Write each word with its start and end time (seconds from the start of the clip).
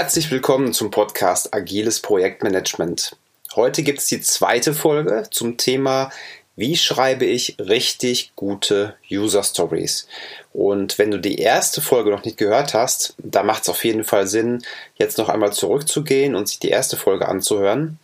Herzlich 0.00 0.30
willkommen 0.30 0.72
zum 0.72 0.90
Podcast 0.90 1.52
Agiles 1.52 2.00
Projektmanagement. 2.00 3.16
Heute 3.54 3.82
gibt 3.82 3.98
es 3.98 4.06
die 4.06 4.22
zweite 4.22 4.72
Folge 4.72 5.24
zum 5.30 5.58
Thema 5.58 6.10
wie 6.56 6.78
schreibe 6.78 7.26
ich 7.26 7.56
richtig 7.58 8.32
gute 8.34 8.96
User 9.10 9.44
Stories? 9.44 10.08
Und 10.54 10.96
wenn 10.96 11.10
du 11.10 11.18
die 11.18 11.36
erste 11.36 11.82
Folge 11.82 12.08
noch 12.08 12.24
nicht 12.24 12.38
gehört 12.38 12.72
hast, 12.72 13.14
da 13.18 13.42
macht 13.42 13.64
es 13.64 13.68
auf 13.68 13.84
jeden 13.84 14.04
Fall 14.04 14.26
Sinn, 14.26 14.64
jetzt 14.94 15.18
noch 15.18 15.28
einmal 15.28 15.52
zurückzugehen 15.52 16.34
und 16.34 16.48
sich 16.48 16.58
die 16.58 16.70
erste 16.70 16.96
Folge 16.96 17.28
anzuhören. 17.28 17.98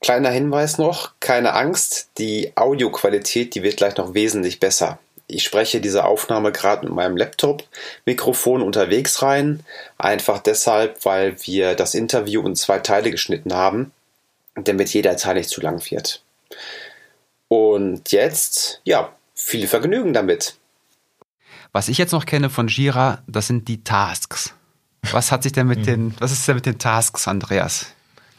Kleiner 0.00 0.30
Hinweis 0.30 0.78
noch, 0.78 1.12
keine 1.20 1.52
Angst, 1.52 2.08
die 2.16 2.52
Audioqualität, 2.54 3.54
die 3.54 3.62
wird 3.62 3.76
gleich 3.76 3.98
noch 3.98 4.14
wesentlich 4.14 4.58
besser. 4.58 4.98
Ich 5.32 5.44
spreche 5.44 5.80
diese 5.80 6.04
Aufnahme 6.04 6.52
gerade 6.52 6.84
mit 6.84 6.94
meinem 6.94 7.16
Laptop-Mikrofon 7.16 8.62
unterwegs 8.62 9.22
rein, 9.22 9.60
einfach 9.98 10.40
deshalb, 10.40 11.04
weil 11.04 11.36
wir 11.46 11.74
das 11.74 11.94
Interview 11.94 12.46
in 12.46 12.56
zwei 12.56 12.78
Teile 12.78 13.10
geschnitten 13.10 13.54
haben, 13.54 13.92
damit 14.54 14.92
jeder 14.92 15.16
Teil 15.16 15.34
nicht 15.34 15.50
zu 15.50 15.60
lang 15.60 15.90
wird. 15.90 16.22
Und 17.48 18.12
jetzt, 18.12 18.80
ja, 18.84 19.12
viel 19.34 19.66
Vergnügen 19.66 20.12
damit. 20.12 20.56
Was 21.72 21.88
ich 21.88 21.98
jetzt 21.98 22.12
noch 22.12 22.26
kenne 22.26 22.50
von 22.50 22.68
Jira, 22.68 23.22
das 23.26 23.46
sind 23.46 23.68
die 23.68 23.82
Tasks. 23.82 24.54
Was 25.10 25.32
hat 25.32 25.42
sich 25.42 25.52
denn 25.52 25.66
mit 25.66 25.80
mhm. 25.80 25.84
den, 25.86 26.14
was 26.18 26.32
ist 26.32 26.46
denn 26.46 26.56
mit 26.56 26.66
den 26.66 26.78
Tasks, 26.78 27.26
Andreas? 27.26 27.86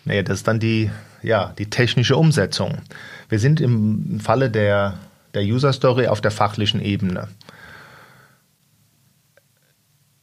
Nee, 0.06 0.24
das 0.24 0.40
ist 0.40 0.48
dann 0.48 0.60
die, 0.60 0.92
ja, 1.22 1.54
die 1.58 1.70
technische 1.70 2.16
Umsetzung. 2.16 2.82
Wir 3.30 3.40
sind 3.40 3.62
im 3.62 4.20
Falle 4.20 4.50
der, 4.50 4.98
der 5.34 5.44
User 5.44 5.74
Story 5.74 6.08
auf 6.08 6.22
der 6.22 6.32
fachlichen 6.32 6.82
Ebene. 6.82 7.28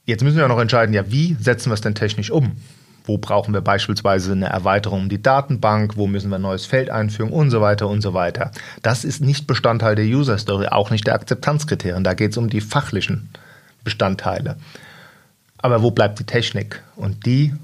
Jetzt 0.04 0.24
müssen 0.24 0.38
wir 0.38 0.48
noch 0.48 0.58
entscheiden, 0.58 0.94
ja, 0.94 1.10
wie 1.10 1.36
setzen 1.38 1.70
wir 1.70 1.74
es 1.74 1.80
denn 1.80 1.94
technisch 1.94 2.30
um? 2.30 2.56
Wo 3.04 3.18
brauchen 3.18 3.54
wir 3.54 3.60
beispielsweise 3.60 4.32
eine 4.32 4.46
Erweiterung 4.46 5.02
um 5.02 5.08
die 5.08 5.22
Datenbank? 5.22 5.96
Wo 5.96 6.06
müssen 6.06 6.30
wir 6.30 6.36
ein 6.36 6.42
neues 6.42 6.66
Feld 6.66 6.90
einfügen? 6.90 7.32
Und 7.32 7.50
so 7.50 7.60
weiter 7.60 7.88
und 7.88 8.02
so 8.02 8.14
weiter. 8.14 8.50
Das 8.82 9.04
ist 9.04 9.20
nicht 9.20 9.46
Bestandteil 9.46 9.94
der 9.94 10.04
User 10.04 10.38
Story, 10.38 10.66
auch 10.66 10.90
nicht 10.90 11.06
der 11.06 11.14
Akzeptanzkriterien. 11.14 12.04
Da 12.04 12.14
geht 12.14 12.32
es 12.32 12.36
um 12.36 12.50
die 12.50 12.60
fachlichen 12.60 13.30
Bestandteile. 13.84 14.56
Aber 15.58 15.82
wo 15.82 15.90
bleibt 15.90 16.18
die 16.18 16.24
Technik? 16.24 16.82
Und 16.96 17.26
die 17.26 17.54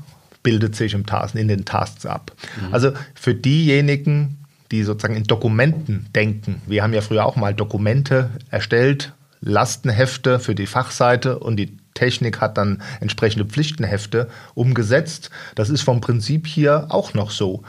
bildet 0.43 0.77
sich 0.77 0.95
im 0.95 1.07
Task, 1.07 1.35
in 1.35 1.49
den 1.49 1.65
Tasks 1.65 2.07
ab. 2.07 2.33
Mhm. 2.61 2.75
Also 2.75 2.93
für 3.15 3.35
diejenigen, 3.35 4.39
die 4.71 4.83
sozusagen 4.83 5.17
in 5.17 5.25
Dokumenten 5.25 6.07
denken. 6.15 6.63
Wir 6.67 6.83
haben 6.83 6.93
ja 6.93 7.01
früher 7.01 7.27
auch 7.27 7.37
mal 7.37 7.55
Dokumente 7.55 8.31
erstellt, 8.51 9.13
Lastenhefte 9.41 10.39
für 10.39 10.55
die 10.55 10.67
Fachseite 10.67 11.39
und 11.39 11.57
die 11.57 11.77
Technik 11.95 12.41
hat 12.41 12.59
dann 12.59 12.83
entsprechende 13.01 13.45
Pflichtenhefte 13.47 14.29
umgesetzt. 14.55 15.31
Das 15.55 15.71
ist 15.71 15.83
vom 15.83 16.01
Prinzip 16.01 16.47
hier 16.47 16.87
auch 16.91 17.15
noch 17.15 17.31
so. 17.31 17.63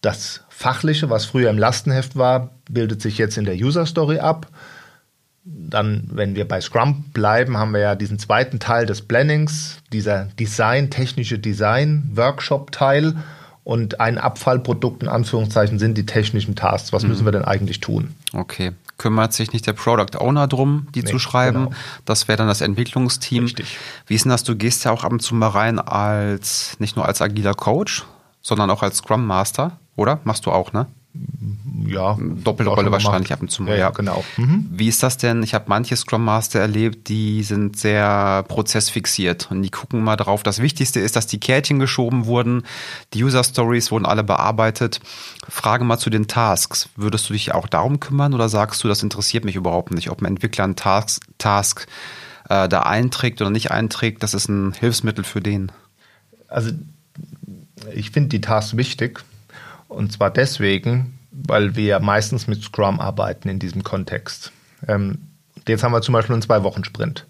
Das 0.00 0.42
Fachliche, 0.48 1.10
was 1.10 1.24
früher 1.24 1.50
im 1.50 1.58
Lastenheft 1.58 2.16
war, 2.16 2.50
bildet 2.70 3.02
sich 3.02 3.18
jetzt 3.18 3.36
in 3.36 3.44
der 3.44 3.56
User 3.56 3.86
Story 3.86 4.18
ab. 4.18 4.48
Dann, 5.44 6.08
wenn 6.12 6.36
wir 6.36 6.46
bei 6.46 6.60
Scrum 6.60 7.04
bleiben, 7.12 7.56
haben 7.56 7.72
wir 7.72 7.80
ja 7.80 7.94
diesen 7.94 8.18
zweiten 8.18 8.60
Teil 8.60 8.86
des 8.86 9.02
Plannings, 9.02 9.78
dieser 9.92 10.26
Design, 10.38 10.90
technische 10.90 11.38
Design-Workshop-Teil 11.38 13.14
und 13.68 14.00
ein 14.00 14.16
Abfallprodukt 14.16 15.02
in 15.02 15.10
Anführungszeichen 15.10 15.78
sind 15.78 15.98
die 15.98 16.06
technischen 16.06 16.56
Tasks. 16.56 16.90
Was 16.94 17.02
mhm. 17.02 17.10
müssen 17.10 17.26
wir 17.26 17.32
denn 17.32 17.44
eigentlich 17.44 17.80
tun? 17.80 18.14
Okay 18.32 18.72
kümmert 18.96 19.32
sich 19.32 19.52
nicht 19.52 19.64
der 19.64 19.74
Product 19.74 20.18
Owner 20.18 20.48
drum, 20.48 20.88
die 20.92 21.02
nee, 21.02 21.08
zu 21.08 21.20
schreiben. 21.20 21.66
Genau. 21.66 21.76
Das 22.04 22.26
wäre 22.26 22.36
dann 22.36 22.48
das 22.48 22.60
Entwicklungsteam. 22.62 23.44
Richtig. 23.44 23.78
Wie 24.08 24.16
ist 24.16 24.24
denn 24.24 24.30
das? 24.30 24.42
Du 24.42 24.56
gehst 24.56 24.84
ja 24.84 24.90
auch 24.90 25.04
ab 25.04 25.12
und 25.12 25.20
zu 25.20 25.36
mal 25.36 25.50
rein 25.50 25.78
als, 25.78 26.74
nicht 26.80 26.96
nur 26.96 27.06
als 27.06 27.22
agiler 27.22 27.54
Coach, 27.54 28.04
sondern 28.42 28.70
auch 28.70 28.82
als 28.82 28.96
Scrum 28.96 29.24
Master, 29.24 29.78
oder? 29.94 30.18
Machst 30.24 30.46
du 30.46 30.50
auch, 30.50 30.72
ne? 30.72 30.88
Ja, 31.88 32.16
doppelte 32.18 32.70
Rolle 32.70 32.92
wahrscheinlich 32.92 33.32
ab 33.32 33.40
und 33.40 33.50
zu 33.50 33.62
mal. 33.62 33.72
Ja, 33.72 33.76
ja 33.76 33.90
genau. 33.90 34.24
Mhm. 34.36 34.66
Wie 34.70 34.88
ist 34.88 35.02
das 35.02 35.16
denn? 35.16 35.42
Ich 35.42 35.54
habe 35.54 35.64
manche 35.68 35.96
Scrum 35.96 36.24
Master 36.24 36.60
erlebt, 36.60 37.08
die 37.08 37.42
sind 37.42 37.78
sehr 37.78 38.44
prozessfixiert 38.48 39.50
und 39.50 39.62
die 39.62 39.70
gucken 39.70 40.04
mal 40.04 40.16
drauf. 40.16 40.42
Das 40.42 40.60
Wichtigste 40.60 41.00
ist, 41.00 41.16
dass 41.16 41.26
die 41.26 41.40
Kärtchen 41.40 41.78
geschoben 41.78 42.26
wurden, 42.26 42.64
die 43.14 43.24
User 43.24 43.42
Stories 43.42 43.90
wurden 43.90 44.06
alle 44.06 44.24
bearbeitet. 44.24 45.00
Frage 45.48 45.84
mal 45.84 45.98
zu 45.98 46.10
den 46.10 46.28
Tasks. 46.28 46.88
Würdest 46.96 47.28
du 47.28 47.32
dich 47.32 47.54
auch 47.54 47.66
darum 47.66 48.00
kümmern 48.00 48.34
oder 48.34 48.48
sagst 48.48 48.84
du, 48.84 48.88
das 48.88 49.02
interessiert 49.02 49.44
mich 49.44 49.56
überhaupt 49.56 49.92
nicht, 49.92 50.10
ob 50.10 50.20
ein 50.20 50.26
Entwickler 50.26 50.64
einen 50.64 50.76
Task, 50.76 51.24
Task 51.38 51.86
äh, 52.48 52.68
da 52.68 52.82
einträgt 52.82 53.40
oder 53.40 53.50
nicht 53.50 53.70
einträgt? 53.70 54.22
Das 54.22 54.34
ist 54.34 54.48
ein 54.48 54.72
Hilfsmittel 54.72 55.24
für 55.24 55.40
den. 55.40 55.72
Also 56.48 56.70
ich 57.94 58.10
finde 58.10 58.28
die 58.28 58.40
Tasks 58.40 58.76
wichtig. 58.76 59.24
Und 59.88 60.12
zwar 60.12 60.30
deswegen, 60.30 61.17
weil 61.46 61.76
wir 61.76 62.00
meistens 62.00 62.46
mit 62.46 62.62
Scrum 62.62 63.00
arbeiten 63.00 63.48
in 63.48 63.58
diesem 63.58 63.84
Kontext. 63.84 64.52
Ähm, 64.86 65.18
jetzt 65.66 65.82
haben 65.82 65.92
wir 65.92 66.02
zum 66.02 66.12
Beispiel 66.12 66.34
einen 66.34 66.42
Zwei-Wochen-Sprint. 66.42 67.26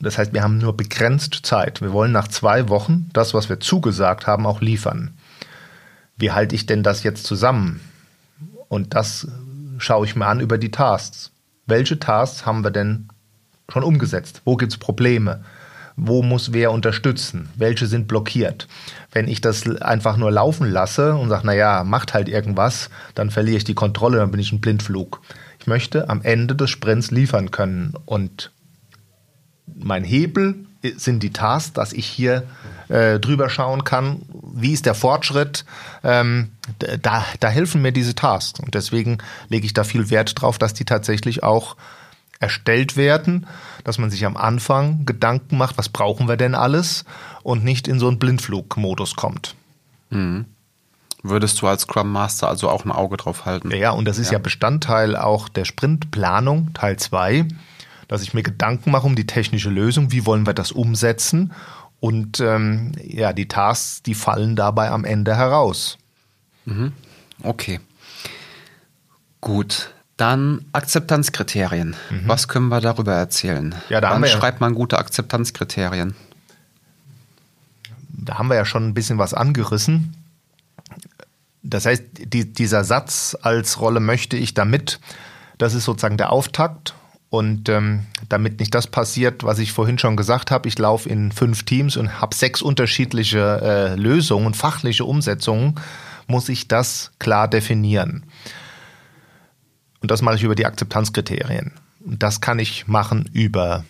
Das 0.00 0.16
heißt, 0.16 0.32
wir 0.32 0.42
haben 0.42 0.58
nur 0.58 0.76
begrenzt 0.76 1.40
Zeit. 1.42 1.82
Wir 1.82 1.92
wollen 1.92 2.12
nach 2.12 2.28
zwei 2.28 2.68
Wochen 2.68 3.10
das, 3.12 3.34
was 3.34 3.48
wir 3.48 3.60
zugesagt 3.60 4.26
haben, 4.26 4.46
auch 4.46 4.60
liefern. 4.60 5.14
Wie 6.16 6.32
halte 6.32 6.54
ich 6.54 6.66
denn 6.66 6.82
das 6.82 7.02
jetzt 7.02 7.26
zusammen? 7.26 7.80
Und 8.68 8.94
das 8.94 9.28
schaue 9.78 10.06
ich 10.06 10.16
mir 10.16 10.26
an 10.26 10.40
über 10.40 10.58
die 10.58 10.70
Tasks. 10.70 11.32
Welche 11.66 11.98
Tasks 11.98 12.46
haben 12.46 12.64
wir 12.64 12.70
denn 12.70 13.08
schon 13.68 13.84
umgesetzt? 13.84 14.40
Wo 14.44 14.56
gibt 14.56 14.72
es 14.72 14.78
Probleme? 14.78 15.44
Wo 16.02 16.22
muss 16.22 16.52
wer 16.52 16.72
unterstützen, 16.72 17.50
welche 17.56 17.86
sind 17.86 18.08
blockiert. 18.08 18.68
Wenn 19.12 19.28
ich 19.28 19.40
das 19.40 19.68
einfach 19.80 20.16
nur 20.16 20.30
laufen 20.30 20.70
lasse 20.70 21.14
und 21.14 21.28
sage, 21.28 21.46
naja, 21.46 21.84
macht 21.84 22.14
halt 22.14 22.28
irgendwas, 22.28 22.88
dann 23.14 23.30
verliere 23.30 23.58
ich 23.58 23.64
die 23.64 23.74
Kontrolle, 23.74 24.18
dann 24.18 24.30
bin 24.30 24.40
ich 24.40 24.50
ein 24.50 24.60
Blindflug. 24.60 25.20
Ich 25.58 25.66
möchte 25.66 26.08
am 26.08 26.22
Ende 26.22 26.56
des 26.56 26.70
Sprints 26.70 27.10
liefern 27.10 27.50
können 27.50 27.94
und 28.06 28.50
mein 29.66 30.04
Hebel 30.04 30.54
sind 30.96 31.22
die 31.22 31.32
Tasks, 31.32 31.74
dass 31.74 31.92
ich 31.92 32.06
hier 32.06 32.44
äh, 32.88 33.20
drüber 33.20 33.50
schauen 33.50 33.84
kann, 33.84 34.22
wie 34.54 34.72
ist 34.72 34.86
der 34.86 34.94
Fortschritt. 34.94 35.66
Ähm, 36.02 36.52
da, 36.78 37.24
da 37.38 37.48
helfen 37.48 37.82
mir 37.82 37.92
diese 37.92 38.14
Tasks 38.14 38.58
und 38.60 38.74
deswegen 38.74 39.18
lege 39.50 39.66
ich 39.66 39.74
da 39.74 39.84
viel 39.84 40.08
Wert 40.08 40.40
drauf, 40.40 40.56
dass 40.56 40.72
die 40.72 40.86
tatsächlich 40.86 41.42
auch 41.42 41.76
erstellt 42.40 42.96
werden, 42.96 43.46
dass 43.84 43.98
man 43.98 44.10
sich 44.10 44.24
am 44.26 44.36
Anfang 44.36 45.04
Gedanken 45.06 45.58
macht, 45.58 45.78
was 45.78 45.90
brauchen 45.90 46.26
wir 46.26 46.36
denn 46.36 46.54
alles 46.54 47.04
und 47.42 47.62
nicht 47.62 47.86
in 47.86 48.00
so 48.00 48.08
einen 48.08 48.18
Blindflugmodus 48.18 49.14
kommt. 49.14 49.54
Mhm. 50.08 50.46
Würdest 51.22 51.60
du 51.60 51.66
als 51.66 51.82
Scrum 51.82 52.10
Master 52.10 52.48
also 52.48 52.70
auch 52.70 52.86
ein 52.86 52.92
Auge 52.92 53.18
drauf 53.18 53.44
halten? 53.44 53.70
Ja, 53.70 53.90
und 53.90 54.06
das 54.06 54.18
ist 54.18 54.28
ja, 54.28 54.34
ja 54.34 54.38
Bestandteil 54.38 55.16
auch 55.16 55.50
der 55.50 55.66
Sprintplanung, 55.66 56.72
Teil 56.72 56.96
2, 56.96 57.46
dass 58.08 58.22
ich 58.22 58.32
mir 58.32 58.42
Gedanken 58.42 58.90
mache 58.90 59.06
um 59.06 59.16
die 59.16 59.26
technische 59.26 59.68
Lösung, 59.68 60.10
wie 60.12 60.24
wollen 60.24 60.46
wir 60.46 60.54
das 60.54 60.72
umsetzen 60.72 61.52
und 62.00 62.40
ähm, 62.40 62.92
ja, 63.02 63.34
die 63.34 63.48
Tasks, 63.48 64.02
die 64.02 64.14
fallen 64.14 64.56
dabei 64.56 64.90
am 64.90 65.04
Ende 65.04 65.36
heraus. 65.36 65.98
Mhm. 66.64 66.92
Okay. 67.42 67.80
Gut, 69.42 69.92
dann 70.20 70.64
Akzeptanzkriterien. 70.72 71.96
Mhm. 72.10 72.22
Was 72.26 72.48
können 72.48 72.68
wir 72.68 72.80
darüber 72.80 73.14
erzählen? 73.14 73.74
Ja, 73.88 74.00
da 74.00 74.10
Wann 74.10 74.26
schreibt 74.26 74.60
man 74.60 74.74
gute 74.74 74.98
Akzeptanzkriterien? 74.98 76.14
Da 78.08 78.38
haben 78.38 78.48
wir 78.48 78.56
ja 78.56 78.64
schon 78.64 78.86
ein 78.86 78.94
bisschen 78.94 79.18
was 79.18 79.32
angerissen. 79.32 80.14
Das 81.62 81.86
heißt, 81.86 82.04
die, 82.18 82.52
dieser 82.52 82.84
Satz 82.84 83.36
als 83.40 83.80
Rolle 83.80 84.00
möchte 84.00 84.36
ich 84.36 84.54
damit, 84.54 85.00
das 85.58 85.74
ist 85.74 85.84
sozusagen 85.84 86.16
der 86.16 86.32
Auftakt. 86.32 86.94
Und 87.30 87.68
ähm, 87.68 88.06
damit 88.28 88.58
nicht 88.58 88.74
das 88.74 88.88
passiert, 88.88 89.44
was 89.44 89.60
ich 89.60 89.72
vorhin 89.72 89.98
schon 89.98 90.16
gesagt 90.16 90.50
habe, 90.50 90.66
ich 90.66 90.76
laufe 90.78 91.08
in 91.08 91.30
fünf 91.30 91.62
Teams 91.62 91.96
und 91.96 92.20
habe 92.20 92.34
sechs 92.34 92.60
unterschiedliche 92.60 93.60
äh, 93.62 93.94
Lösungen, 93.94 94.52
fachliche 94.52 95.04
Umsetzungen, 95.04 95.76
muss 96.26 96.48
ich 96.48 96.66
das 96.66 97.12
klar 97.20 97.46
definieren. 97.46 98.24
Und 100.10 100.14
das 100.14 100.22
mache 100.22 100.34
ich 100.34 100.42
über 100.42 100.56
die 100.56 100.66
Akzeptanzkriterien. 100.66 101.70
Und 102.04 102.20
das 102.20 102.40
kann 102.40 102.58
ich 102.58 102.88
machen 102.88 103.30
über 103.32 103.84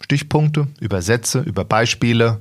Stichpunkte, 0.00 0.66
über 0.80 1.02
Sätze, 1.02 1.40
über 1.40 1.66
Beispiele. 1.66 2.38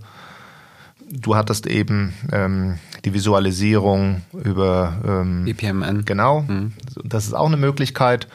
Du 1.11 1.35
hattest 1.35 1.67
eben 1.67 2.13
ähm, 2.31 2.79
die 3.03 3.13
Visualisierung 3.13 4.21
über 4.31 5.01
ähm, 5.05 5.43
BPMN. 5.43 6.05
Genau, 6.05 6.43
mhm. 6.43 6.71
das 7.03 7.25
ist 7.25 7.33
auch 7.33 7.47
eine 7.47 7.57
Möglichkeit. 7.57 8.29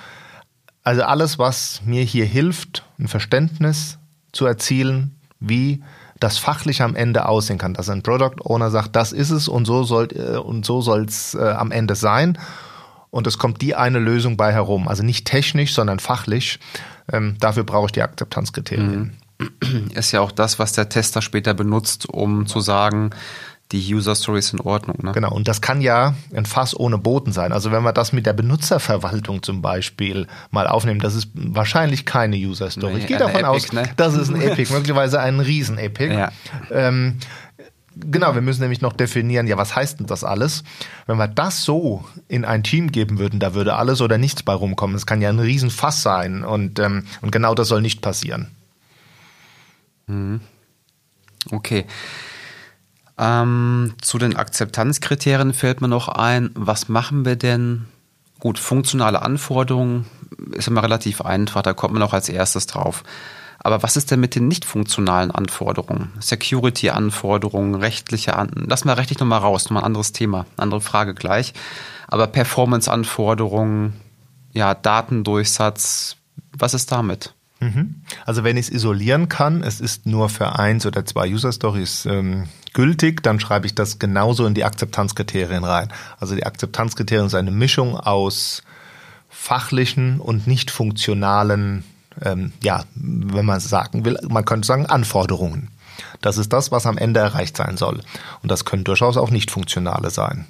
Also 0.84 1.04
alles, 1.04 1.38
was 1.38 1.80
mir 1.86 2.02
hier 2.02 2.26
hilft, 2.26 2.84
ein 2.98 3.08
Verständnis 3.08 3.96
zu 4.32 4.44
erzielen, 4.44 5.16
wie 5.40 5.82
das 6.20 6.36
fachlich 6.36 6.82
am 6.82 6.96
Ende 6.96 7.26
aussehen 7.26 7.56
kann, 7.56 7.72
dass 7.72 7.88
ein 7.88 8.02
Product 8.02 8.44
Owner 8.44 8.70
sagt, 8.70 8.94
das 8.94 9.12
ist 9.12 9.30
es 9.30 9.48
und 9.48 9.64
so 9.64 9.84
soll 9.84 10.08
äh, 10.12 10.36
und 10.36 10.66
so 10.66 10.82
soll 10.82 11.06
es 11.06 11.34
äh, 11.34 11.40
am 11.40 11.70
Ende 11.70 11.94
sein 11.94 12.36
und 13.12 13.26
es 13.26 13.38
kommt 13.38 13.60
die 13.60 13.76
eine 13.76 13.98
Lösung 13.98 14.36
bei 14.36 14.52
herum. 14.52 14.88
Also 14.88 15.04
nicht 15.04 15.26
technisch, 15.26 15.74
sondern 15.74 16.00
fachlich. 16.00 16.58
Ähm, 17.12 17.36
dafür 17.38 17.62
brauche 17.62 17.86
ich 17.86 17.92
die 17.92 18.02
Akzeptanzkriterien. 18.02 19.12
ist 19.94 20.12
ja 20.12 20.20
auch 20.20 20.32
das, 20.32 20.58
was 20.58 20.72
der 20.72 20.88
Tester 20.88 21.20
später 21.20 21.52
benutzt, 21.52 22.08
um 22.08 22.46
zu 22.46 22.60
sagen, 22.60 23.10
die 23.70 23.94
User 23.94 24.14
Stories 24.14 24.52
in 24.52 24.60
Ordnung. 24.60 24.96
Ne? 25.02 25.12
Genau, 25.12 25.32
und 25.32 25.46
das 25.46 25.60
kann 25.60 25.82
ja 25.82 26.14
ein 26.34 26.46
Fass 26.46 26.78
ohne 26.78 26.96
Boden 26.98 27.32
sein. 27.32 27.52
Also 27.52 27.70
wenn 27.70 27.82
wir 27.82 27.92
das 27.92 28.12
mit 28.12 28.24
der 28.24 28.32
Benutzerverwaltung 28.32 29.42
zum 29.42 29.60
Beispiel 29.60 30.26
mal 30.50 30.66
aufnehmen, 30.66 31.00
das 31.00 31.14
ist 31.14 31.28
wahrscheinlich 31.34 32.06
keine 32.06 32.36
User 32.36 32.70
Story. 32.70 32.94
Nee, 32.94 33.00
ich 33.00 33.06
gehe 33.06 33.18
davon 33.18 33.44
Epic, 33.44 33.46
aus, 33.46 33.72
ne? 33.72 33.88
das 33.96 34.14
ist 34.14 34.30
ein 34.30 34.40
Epic, 34.40 34.72
möglicherweise 34.72 35.20
ein 35.20 35.40
Riesen-Epic. 35.40 36.14
Ja. 36.14 36.32
Ähm, 36.70 37.18
Genau, 37.94 38.34
wir 38.34 38.40
müssen 38.40 38.62
nämlich 38.62 38.80
noch 38.80 38.94
definieren, 38.94 39.46
ja, 39.46 39.58
was 39.58 39.76
heißt 39.76 40.00
denn 40.00 40.06
das 40.06 40.24
alles? 40.24 40.64
Wenn 41.06 41.18
wir 41.18 41.28
das 41.28 41.64
so 41.64 42.04
in 42.26 42.44
ein 42.44 42.62
Team 42.62 42.90
geben 42.90 43.18
würden, 43.18 43.38
da 43.38 43.54
würde 43.54 43.74
alles 43.74 44.00
oder 44.00 44.16
nichts 44.16 44.42
bei 44.42 44.54
rumkommen. 44.54 44.96
Es 44.96 45.06
kann 45.06 45.20
ja 45.20 45.28
ein 45.28 45.38
Riesenfass 45.38 46.02
sein 46.02 46.44
und, 46.44 46.78
ähm, 46.78 47.04
und 47.20 47.32
genau 47.32 47.54
das 47.54 47.68
soll 47.68 47.82
nicht 47.82 48.00
passieren. 48.00 48.50
Mhm. 50.06 50.40
Okay. 51.50 51.86
Ähm, 53.18 53.94
zu 54.00 54.18
den 54.18 54.36
Akzeptanzkriterien 54.36 55.52
fällt 55.52 55.80
mir 55.80 55.88
noch 55.88 56.08
ein, 56.08 56.50
was 56.54 56.88
machen 56.88 57.24
wir 57.24 57.36
denn? 57.36 57.86
Gut, 58.40 58.58
funktionale 58.58 59.22
Anforderungen 59.22 60.06
ist 60.52 60.66
immer 60.66 60.82
relativ 60.82 61.20
einfach, 61.20 61.62
da 61.62 61.74
kommt 61.74 61.94
man 61.94 62.02
auch 62.02 62.14
als 62.14 62.28
erstes 62.28 62.66
drauf. 62.66 63.04
Aber 63.64 63.82
was 63.82 63.96
ist 63.96 64.10
denn 64.10 64.20
mit 64.20 64.34
den 64.34 64.48
nicht 64.48 64.64
funktionalen 64.64 65.30
Anforderungen? 65.30 66.12
Security-Anforderungen, 66.18 67.76
rechtliche 67.76 68.36
Anforderungen. 68.36 68.68
Lass 68.68 68.84
mal 68.84 68.94
rechtlich 68.94 69.20
nochmal 69.20 69.38
raus, 69.38 69.64
nochmal 69.64 69.82
ein 69.82 69.86
anderes 69.86 70.12
Thema, 70.12 70.46
andere 70.56 70.80
Frage 70.80 71.14
gleich. 71.14 71.54
Aber 72.08 72.26
Performance-Anforderungen, 72.26 73.94
ja, 74.52 74.74
Datendurchsatz, 74.74 76.16
was 76.56 76.74
ist 76.74 76.90
damit? 76.90 77.34
Mhm. 77.60 78.02
Also 78.26 78.42
wenn 78.42 78.56
ich 78.56 78.66
es 78.66 78.72
isolieren 78.72 79.28
kann, 79.28 79.62
es 79.62 79.80
ist 79.80 80.06
nur 80.06 80.28
für 80.28 80.58
eins 80.58 80.84
oder 80.84 81.06
zwei 81.06 81.28
User 81.28 81.52
Stories 81.52 82.06
ähm, 82.06 82.48
gültig, 82.72 83.22
dann 83.22 83.38
schreibe 83.38 83.66
ich 83.66 83.74
das 83.76 84.00
genauso 84.00 84.44
in 84.46 84.54
die 84.54 84.64
Akzeptanzkriterien 84.64 85.62
rein. 85.62 85.88
Also 86.18 86.34
die 86.34 86.44
Akzeptanzkriterien 86.44 87.28
sind 87.28 87.38
eine 87.38 87.52
Mischung 87.52 87.96
aus 87.96 88.64
fachlichen 89.28 90.20
und 90.20 90.48
nicht 90.48 90.72
funktionalen, 90.72 91.84
ähm, 92.20 92.52
ja, 92.62 92.84
wenn 92.94 93.46
man 93.46 93.60
sagen 93.60 94.04
will, 94.04 94.18
man 94.28 94.44
könnte 94.44 94.66
sagen 94.66 94.86
Anforderungen. 94.86 95.68
Das 96.20 96.38
ist 96.38 96.52
das, 96.52 96.70
was 96.70 96.86
am 96.86 96.98
Ende 96.98 97.20
erreicht 97.20 97.56
sein 97.56 97.76
soll. 97.76 98.00
Und 98.42 98.50
das 98.50 98.64
können 98.64 98.84
durchaus 98.84 99.16
auch 99.16 99.30
nicht 99.30 99.50
funktionale 99.50 100.10
sein. 100.10 100.46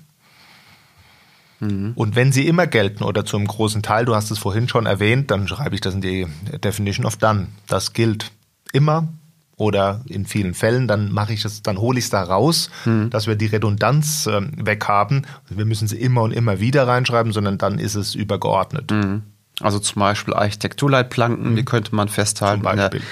Mhm. 1.61 1.93
Und 1.95 2.17
wenn 2.17 2.33
sie 2.33 2.47
immer 2.47 2.67
gelten 2.67 3.05
oder 3.05 3.25
zu 3.25 3.37
einem 3.37 3.47
großen 3.47 3.83
Teil, 3.83 4.05
du 4.05 4.15
hast 4.15 4.31
es 4.31 4.39
vorhin 4.39 4.69
schon 4.69 4.87
erwähnt, 4.87 5.31
dann 5.31 5.49
schreibe 5.49 5.75
ich 5.75 5.81
das 5.81 5.95
in 5.95 6.01
die 6.01 6.27
Definition 6.63 7.07
of 7.07 7.17
Done. 7.17 7.49
Das 7.69 7.93
gilt 7.93 8.33
immer 8.73 9.09
oder 9.57 10.01
in 10.07 10.27
vielen 10.27 10.55
Fällen, 10.55 10.89
dann 10.89 11.13
mache 11.13 11.33
ich 11.33 11.45
es, 11.45 11.63
dann 11.63 11.79
hole 11.79 11.99
ich 11.99 12.07
es 12.07 12.11
da 12.11 12.23
raus, 12.23 12.69
mhm. 12.85 13.11
dass 13.11 13.27
wir 13.29 13.37
die 13.37 13.47
Redundanz 13.47 14.27
äh, 14.27 14.41
weg 14.57 14.89
haben. 14.89 15.23
Wir 15.49 15.65
müssen 15.65 15.87
sie 15.87 16.01
immer 16.01 16.23
und 16.23 16.33
immer 16.33 16.59
wieder 16.59 16.89
reinschreiben, 16.89 17.33
sondern 17.33 17.59
dann 17.59 17.79
ist 17.79 17.95
es 17.95 18.15
übergeordnet. 18.15 18.91
Mhm. 18.91 19.23
Also 19.63 19.79
zum 19.79 20.01
Beispiel 20.01 20.35
Architekturleitplanken, 20.35 21.53
mhm. 21.53 21.57
die 21.57 21.65
könnte 21.65 21.95
man 21.95 22.09
festhalten. 22.09 22.63
Zum 22.63 22.77
Beispiel. 22.77 23.03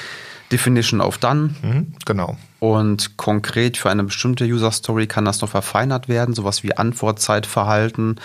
Definition 0.52 1.00
of 1.00 1.18
Done. 1.18 1.54
Mhm, 1.62 1.94
genau. 2.04 2.36
Und 2.60 3.16
konkret 3.16 3.78
für 3.78 3.88
eine 3.88 4.04
bestimmte 4.04 4.44
User 4.44 4.70
Story 4.70 5.06
kann 5.06 5.24
das 5.24 5.40
noch 5.40 5.48
verfeinert 5.48 6.08
werden, 6.08 6.34
sowas 6.34 6.62
wie 6.62 6.76
Antwortzeitverhalten, 6.76 8.20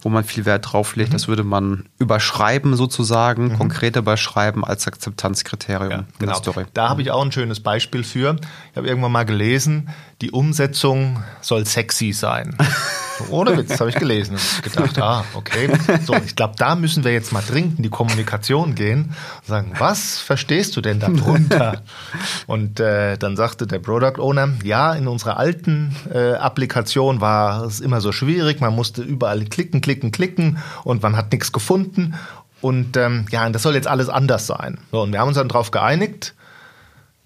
wo 0.00 0.08
man 0.08 0.22
viel 0.22 0.44
Wert 0.44 0.72
drauf 0.72 0.94
legt. 0.94 1.10
Mhm. 1.10 1.14
Das 1.14 1.26
würde 1.26 1.42
man 1.42 1.88
überschreiben 1.98 2.76
sozusagen, 2.76 3.48
mhm. 3.48 3.58
konkret 3.58 3.96
überschreiben 3.96 4.64
als 4.64 4.86
Akzeptanzkriterium 4.86 5.90
ja, 5.90 6.04
genau. 6.20 6.34
Story. 6.34 6.66
Da 6.72 6.88
habe 6.88 7.02
ich 7.02 7.10
auch 7.10 7.24
ein 7.24 7.32
schönes 7.32 7.58
Beispiel 7.58 8.04
für. 8.04 8.36
Ich 8.70 8.76
habe 8.76 8.86
irgendwann 8.86 9.10
mal 9.10 9.24
gelesen, 9.24 9.88
die 10.20 10.30
Umsetzung 10.30 11.22
soll 11.40 11.66
sexy 11.66 12.12
sein. 12.12 12.56
Ohne 13.28 13.56
Witz, 13.56 13.78
habe 13.78 13.90
ich 13.90 13.96
gelesen 13.96 14.36
und 14.36 14.62
gedacht, 14.62 14.98
ah, 14.98 15.24
okay. 15.34 15.68
So, 16.06 16.14
ich 16.14 16.36
glaube, 16.36 16.54
da 16.56 16.74
müssen 16.74 17.04
wir 17.04 17.12
jetzt 17.12 17.32
mal 17.32 17.42
dringend 17.46 17.76
in 17.76 17.82
die 17.82 17.90
Kommunikation 17.90 18.74
gehen 18.74 19.14
und 19.40 19.46
sagen, 19.46 19.72
was 19.78 20.18
verstehst 20.18 20.76
du 20.76 20.80
denn 20.80 21.00
darunter? 21.00 21.82
Und 22.46 22.80
äh, 22.80 23.18
dann 23.18 23.36
sagte 23.36 23.66
der 23.66 23.78
Product 23.80 24.18
Owner, 24.18 24.50
ja, 24.62 24.94
in 24.94 25.08
unserer 25.08 25.36
alten 25.36 25.96
äh, 26.12 26.34
Applikation 26.34 27.20
war 27.20 27.64
es 27.64 27.80
immer 27.80 28.00
so 28.00 28.12
schwierig, 28.12 28.60
man 28.60 28.74
musste 28.74 29.02
überall 29.02 29.44
klicken, 29.44 29.80
klicken, 29.80 30.12
klicken 30.12 30.58
und 30.84 31.02
man 31.02 31.16
hat 31.16 31.32
nichts 31.32 31.52
gefunden. 31.52 32.14
Und 32.60 32.96
ähm, 32.96 33.26
ja, 33.30 33.48
das 33.48 33.62
soll 33.62 33.74
jetzt 33.74 33.88
alles 33.88 34.08
anders 34.08 34.46
sein. 34.46 34.78
So, 34.92 35.02
und 35.02 35.12
wir 35.12 35.20
haben 35.20 35.28
uns 35.28 35.36
dann 35.36 35.48
darauf 35.48 35.70
geeinigt, 35.70 36.34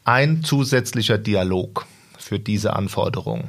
ein 0.04 0.44
zusätzlicher 0.44 1.18
Dialog 1.18 1.86
für 2.18 2.38
diese 2.38 2.74
Anforderung. 2.74 3.48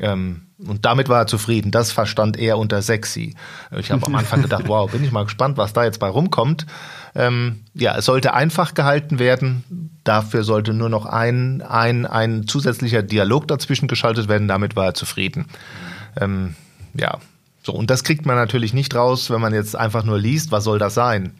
Ähm, 0.00 0.42
und 0.58 0.84
damit 0.84 1.08
war 1.08 1.20
er 1.20 1.26
zufrieden. 1.26 1.70
Das 1.70 1.92
verstand 1.92 2.36
er 2.36 2.58
unter 2.58 2.82
sexy. 2.82 3.34
Ich 3.76 3.90
habe 3.90 4.04
am 4.06 4.14
Anfang 4.14 4.42
gedacht, 4.42 4.64
wow, 4.66 4.90
bin 4.90 5.04
ich 5.04 5.12
mal 5.12 5.24
gespannt, 5.24 5.56
was 5.56 5.72
da 5.72 5.84
jetzt 5.84 6.00
bei 6.00 6.08
rumkommt. 6.08 6.66
Ähm, 7.14 7.62
ja, 7.74 7.96
es 7.96 8.04
sollte 8.04 8.34
einfach 8.34 8.74
gehalten 8.74 9.18
werden. 9.18 9.64
Dafür 10.04 10.42
sollte 10.42 10.74
nur 10.74 10.88
noch 10.88 11.06
ein, 11.06 11.62
ein, 11.62 12.06
ein 12.06 12.46
zusätzlicher 12.46 13.02
Dialog 13.02 13.46
dazwischen 13.46 13.88
geschaltet 13.88 14.28
werden. 14.28 14.48
Damit 14.48 14.74
war 14.74 14.86
er 14.86 14.94
zufrieden. 14.94 15.46
Ähm, 16.20 16.56
ja, 16.94 17.18
so. 17.62 17.72
Und 17.72 17.90
das 17.90 18.02
kriegt 18.02 18.26
man 18.26 18.36
natürlich 18.36 18.72
nicht 18.72 18.94
raus, 18.94 19.30
wenn 19.30 19.40
man 19.40 19.54
jetzt 19.54 19.76
einfach 19.76 20.04
nur 20.04 20.18
liest, 20.18 20.50
was 20.50 20.64
soll 20.64 20.78
das 20.78 20.94
sein? 20.94 21.32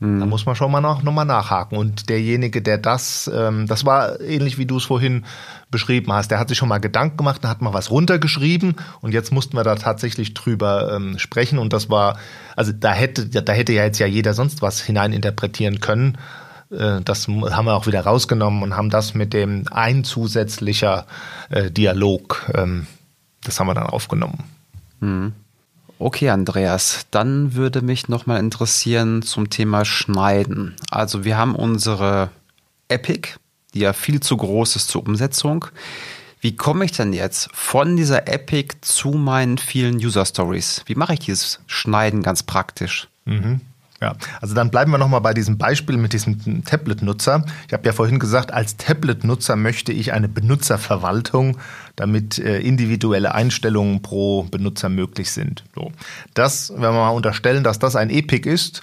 Mhm. 0.00 0.20
Da 0.20 0.26
muss 0.26 0.46
man 0.46 0.56
schon 0.56 0.70
mal 0.70 0.80
noch, 0.80 1.02
noch 1.02 1.12
mal 1.12 1.24
nachhaken. 1.24 1.78
Und 1.78 2.08
derjenige, 2.08 2.62
der 2.62 2.78
das, 2.78 3.30
ähm, 3.32 3.66
das 3.66 3.84
war 3.84 4.20
ähnlich 4.20 4.58
wie 4.58 4.66
du 4.66 4.76
es 4.76 4.84
vorhin 4.84 5.24
beschrieben 5.70 6.12
hast, 6.12 6.30
der 6.30 6.38
hat 6.38 6.48
sich 6.48 6.58
schon 6.58 6.68
mal 6.68 6.78
Gedanken 6.78 7.16
gemacht, 7.16 7.44
hat 7.44 7.62
mal 7.62 7.72
was 7.72 7.90
runtergeschrieben 7.90 8.76
und 9.00 9.12
jetzt 9.12 9.32
mussten 9.32 9.56
wir 9.56 9.64
da 9.64 9.74
tatsächlich 9.76 10.34
drüber 10.34 10.94
ähm, 10.94 11.18
sprechen. 11.18 11.58
Und 11.58 11.72
das 11.72 11.90
war, 11.90 12.18
also 12.56 12.72
da 12.72 12.92
hätte, 12.92 13.26
da 13.26 13.52
hätte 13.52 13.72
ja 13.72 13.84
jetzt 13.84 13.98
ja 13.98 14.06
jeder 14.06 14.34
sonst 14.34 14.62
was 14.62 14.80
hineininterpretieren 14.80 15.80
können. 15.80 16.18
Äh, 16.70 17.00
das 17.02 17.28
haben 17.28 17.66
wir 17.66 17.74
auch 17.74 17.86
wieder 17.86 18.02
rausgenommen 18.02 18.62
und 18.62 18.76
haben 18.76 18.90
das 18.90 19.14
mit 19.14 19.32
dem 19.32 19.64
ein 19.70 20.04
zusätzlicher 20.04 21.06
äh, 21.50 21.70
Dialog, 21.70 22.50
ähm, 22.54 22.86
das 23.42 23.60
haben 23.60 23.66
wir 23.66 23.74
dann 23.74 23.86
aufgenommen. 23.86 24.44
Mhm. 25.00 25.32
Okay, 25.98 26.28
Andreas, 26.28 27.06
dann 27.10 27.54
würde 27.54 27.80
mich 27.80 28.08
nochmal 28.08 28.40
interessieren 28.40 29.22
zum 29.22 29.48
Thema 29.48 29.84
Schneiden. 29.84 30.74
Also 30.90 31.24
wir 31.24 31.36
haben 31.36 31.54
unsere 31.54 32.30
Epic, 32.88 33.30
die 33.74 33.80
ja 33.80 33.92
viel 33.92 34.20
zu 34.20 34.36
groß 34.36 34.76
ist 34.76 34.88
zur 34.88 35.06
Umsetzung. 35.06 35.66
Wie 36.40 36.56
komme 36.56 36.84
ich 36.84 36.92
denn 36.92 37.12
jetzt 37.12 37.48
von 37.54 37.96
dieser 37.96 38.28
Epic 38.28 38.74
zu 38.80 39.12
meinen 39.12 39.56
vielen 39.56 39.96
User 39.96 40.26
Stories? 40.26 40.82
Wie 40.86 40.94
mache 40.94 41.14
ich 41.14 41.20
dieses 41.20 41.60
Schneiden 41.66 42.22
ganz 42.22 42.42
praktisch? 42.42 43.08
Mhm. 43.24 43.60
Ja, 44.02 44.16
also 44.42 44.54
dann 44.54 44.70
bleiben 44.70 44.90
wir 44.90 44.98
nochmal 44.98 45.22
bei 45.22 45.32
diesem 45.32 45.56
Beispiel 45.56 45.96
mit 45.96 46.12
diesem 46.12 46.62
Tablet-Nutzer. 46.64 47.46
Ich 47.66 47.72
habe 47.72 47.86
ja 47.86 47.92
vorhin 47.92 48.18
gesagt, 48.18 48.52
als 48.52 48.76
Tablet-Nutzer 48.76 49.56
möchte 49.56 49.92
ich 49.92 50.12
eine 50.12 50.28
Benutzerverwaltung, 50.28 51.56
damit 51.96 52.38
äh, 52.38 52.60
individuelle 52.60 53.34
Einstellungen 53.34 54.02
pro 54.02 54.44
Benutzer 54.44 54.88
möglich 54.88 55.30
sind. 55.30 55.64
So. 55.74 55.92
Das, 56.34 56.72
wenn 56.72 56.82
wir 56.82 56.92
mal 56.92 57.10
unterstellen, 57.10 57.64
dass 57.64 57.78
das 57.78 57.96
ein 57.96 58.10
Epic 58.10 58.48
ist, 58.48 58.82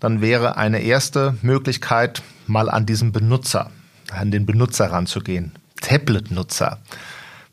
dann 0.00 0.20
wäre 0.20 0.56
eine 0.56 0.80
erste 0.80 1.36
Möglichkeit, 1.42 2.22
mal 2.46 2.70
an 2.70 2.86
diesen 2.86 3.12
Benutzer, 3.12 3.70
an 4.10 4.30
den 4.30 4.46
Benutzer 4.46 4.90
ranzugehen. 4.90 5.52
Tablet-Nutzer. 5.80 6.78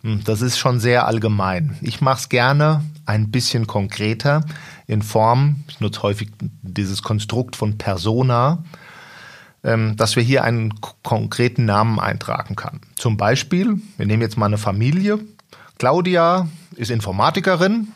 Hm, 0.03 0.23
das 0.23 0.41
ist 0.41 0.57
schon 0.57 0.79
sehr 0.79 1.07
allgemein. 1.07 1.77
Ich 1.81 2.01
mache 2.01 2.19
es 2.19 2.29
gerne 2.29 2.83
ein 3.05 3.31
bisschen 3.31 3.67
konkreter 3.67 4.45
in 4.87 5.01
Form, 5.01 5.63
ich 5.67 5.79
nutze 5.79 6.03
häufig 6.03 6.29
dieses 6.61 7.01
Konstrukt 7.01 7.55
von 7.55 7.77
Persona, 7.77 8.63
dass 9.95 10.15
wir 10.15 10.21
hier 10.21 10.43
einen 10.43 10.73
konkreten 11.01 11.65
Namen 11.65 11.99
eintragen 11.99 12.55
kann. 12.55 12.81
Zum 12.95 13.17
Beispiel, 13.17 13.81
wir 13.97 14.05
nehmen 14.05 14.21
jetzt 14.21 14.37
mal 14.37 14.45
eine 14.45 14.59
Familie. 14.59 15.19
Claudia 15.79 16.47
ist 16.75 16.91
Informatikerin, 16.91 17.87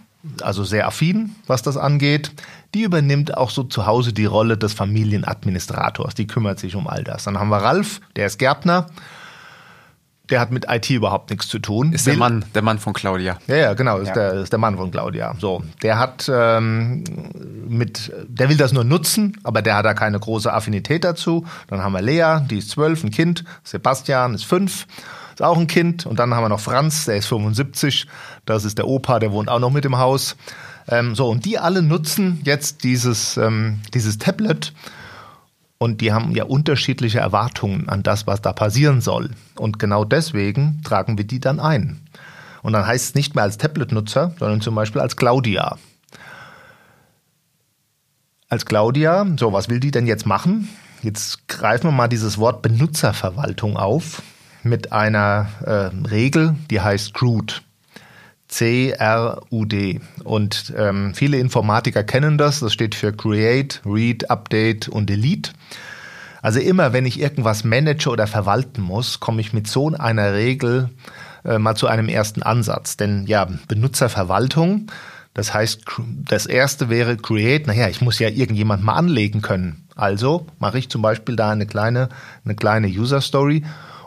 also 0.41 0.63
sehr 0.63 0.88
affin, 0.88 1.35
was 1.45 1.61
das 1.61 1.77
angeht. 1.77 2.31
Die 2.73 2.81
übernimmt 2.81 3.38
auch 3.38 3.51
so 3.51 3.63
zu 3.63 3.85
Hause 3.85 4.13
die 4.13 4.25
Rolle 4.25 4.57
des 4.57 4.73
Familienadministrators. 4.73 6.15
Die 6.15 6.27
kümmert 6.27 6.59
sich 6.59 6.75
um 6.75 6.88
all 6.88 7.03
das. 7.03 7.25
Dann 7.25 7.39
haben 7.39 7.49
wir 7.49 7.57
Ralf, 7.57 8.01
der 8.15 8.25
ist 8.25 8.39
Gärtner 8.39 8.88
der 10.29 10.39
hat 10.39 10.51
mit 10.51 10.65
IT 10.69 10.89
überhaupt 10.89 11.29
nichts 11.29 11.48
zu 11.48 11.59
tun. 11.59 11.93
Ist 11.93 12.07
der 12.07 12.15
Mann, 12.15 12.45
der 12.53 12.62
Mann 12.62 12.79
von 12.79 12.93
Claudia. 12.93 13.38
Ja, 13.48 13.55
ja, 13.55 13.74
genau, 13.74 13.98
ist, 13.98 14.09
ja. 14.09 14.13
Der, 14.13 14.33
ist 14.33 14.51
der 14.51 14.59
Mann 14.59 14.77
von 14.77 14.91
Claudia. 14.91 15.36
So, 15.39 15.63
der 15.81 15.98
hat 15.98 16.29
ähm, 16.33 17.03
mit, 17.67 18.12
der 18.27 18.50
will 18.50 18.57
das 18.57 18.71
nur 18.71 18.83
nutzen, 18.83 19.38
aber 19.43 19.62
der 19.62 19.75
hat 19.75 19.86
da 19.86 19.93
keine 19.93 20.19
große 20.19 20.51
Affinität 20.51 21.03
dazu. 21.03 21.45
Dann 21.67 21.83
haben 21.83 21.93
wir 21.93 22.01
Lea, 22.01 22.45
die 22.50 22.59
ist 22.59 22.69
zwölf, 22.69 23.03
ein 23.03 23.12
Kind. 23.12 23.43
Sebastian 23.63 24.36
ist 24.36 24.45
fünf, 24.45 24.86
ist 25.33 25.41
auch 25.41 25.57
ein 25.57 25.67
Kind. 25.67 26.05
Und 26.05 26.19
dann 26.19 26.33
haben 26.33 26.43
wir 26.43 26.50
noch 26.50 26.59
Franz, 26.59 27.05
der 27.05 27.17
ist 27.17 27.27
75. 27.27 28.07
Das 28.45 28.65
ist 28.65 28.77
der 28.77 28.88
Opa, 28.88 29.19
der 29.19 29.31
wohnt 29.31 29.50
auch 29.50 29.59
noch 29.59 29.71
mit 29.71 29.86
im 29.86 29.98
Haus. 29.98 30.36
Ähm, 30.88 31.15
so, 31.15 31.29
und 31.29 31.45
die 31.45 31.57
alle 31.57 31.81
nutzen 31.81 32.41
jetzt 32.43 32.83
dieses, 32.83 33.38
ähm, 33.38 33.79
dieses 33.93 34.17
Tablet 34.17 34.74
Und 35.79 36.01
die 36.01 36.12
haben 36.12 36.36
ja 36.36 36.43
unterschiedliche 36.43 37.19
Erwartungen 37.19 37.88
an 37.88 38.03
das, 38.03 38.27
was 38.27 38.41
da 38.41 38.51
passieren 38.51 39.00
soll. 39.00 39.31
Und 39.55 39.79
genau 39.79 40.03
deswegen 40.03 40.81
tragen 40.83 41.17
wir 41.17 41.25
die 41.25 41.39
dann 41.39 41.59
ein. 41.62 42.01
Und 42.62 42.74
dann 42.74 42.86
heißt 42.86 43.05
es 43.05 43.15
nicht 43.15 43.33
mehr 43.33 43.45
als 43.45 43.57
Tablet-Nutzer, 43.57 44.33
sondern 44.38 44.59
zum 44.59 44.75
Beispiel 44.75 45.00
als 45.00 45.15
Claudia. 45.15 45.77
Als 48.50 48.65
Claudia, 48.65 49.25
so, 49.38 49.53
was 49.53 49.69
will 49.69 49.79
die 49.79 49.91
denn 49.91 50.05
jetzt 50.05 50.25
machen? 50.25 50.67
Jetzt 51.01 51.48
greifen 51.48 51.88
wir 51.88 51.91
mal 51.91 52.09
dieses 52.09 52.38
Wort 52.38 52.62
Benutzerverwaltung 52.62 53.77
auf 53.77 54.21
mit 54.63 54.91
einer 54.91 55.48
äh, 55.65 56.07
Regel, 56.09 56.55
die 56.69 56.81
heißt 56.81 57.13
CRUD. 57.13 57.63
C-R-U-D. 58.50 60.01
Und 60.24 60.74
ähm, 60.75 61.13
viele 61.13 61.38
Informatiker 61.38 62.03
kennen 62.03 62.38
das. 62.38 62.60
Das 62.60 62.74
steht 62.74 62.96
für 62.96 63.13
Create, 63.13 63.82
Read, 63.86 64.29
Update 64.29 64.89
und 64.89 65.10
Delete. 65.10 65.51
Also 66.41 66.60
immer, 66.60 66.91
wenn 66.94 67.06
ich 67.06 67.20
irgendwas 67.20 67.63
manage 67.63 68.10
oder 68.10 68.27
verwalten 68.27 68.82
muss, 68.82 69.20
komme 69.20 69.41
ich 69.41 69.53
mit 69.53 69.68
so 69.68 69.89
einer 69.94 70.34
Regel 70.34 70.89
äh, 71.46 71.60
mal 71.60 71.75
zu 71.75 71.88
einem 71.88 72.10
ersten 72.10 72.41
Ansatz. 72.41 72.98
Denn 72.98 73.25
ja, 73.27 73.48
Benutzerverwaltung, 73.68 74.88
das 75.34 75.53
heißt, 75.53 75.84
das 76.25 76.46
erste 76.46 76.89
wäre 76.89 77.18
Create. 77.18 77.68
Naja, 77.68 77.88
ich 77.88 78.01
muss 78.01 78.20
ja 78.20 78.29
irgendjemand 78.29 78.84
mal 78.84 78.96
anlegen 78.96 79.41
können. 79.41 79.86
Also 79.96 80.48
mache 80.60 80.79
ich 80.79 80.89
zum 80.89 81.01
Beispiel 81.01 81.36
da 81.36 81.51
eine 81.51 81.68
kleine, 81.68 82.10
eine 82.46 82.56
kleine 82.56 82.88
User 82.88 83.22
Story, 83.22 83.63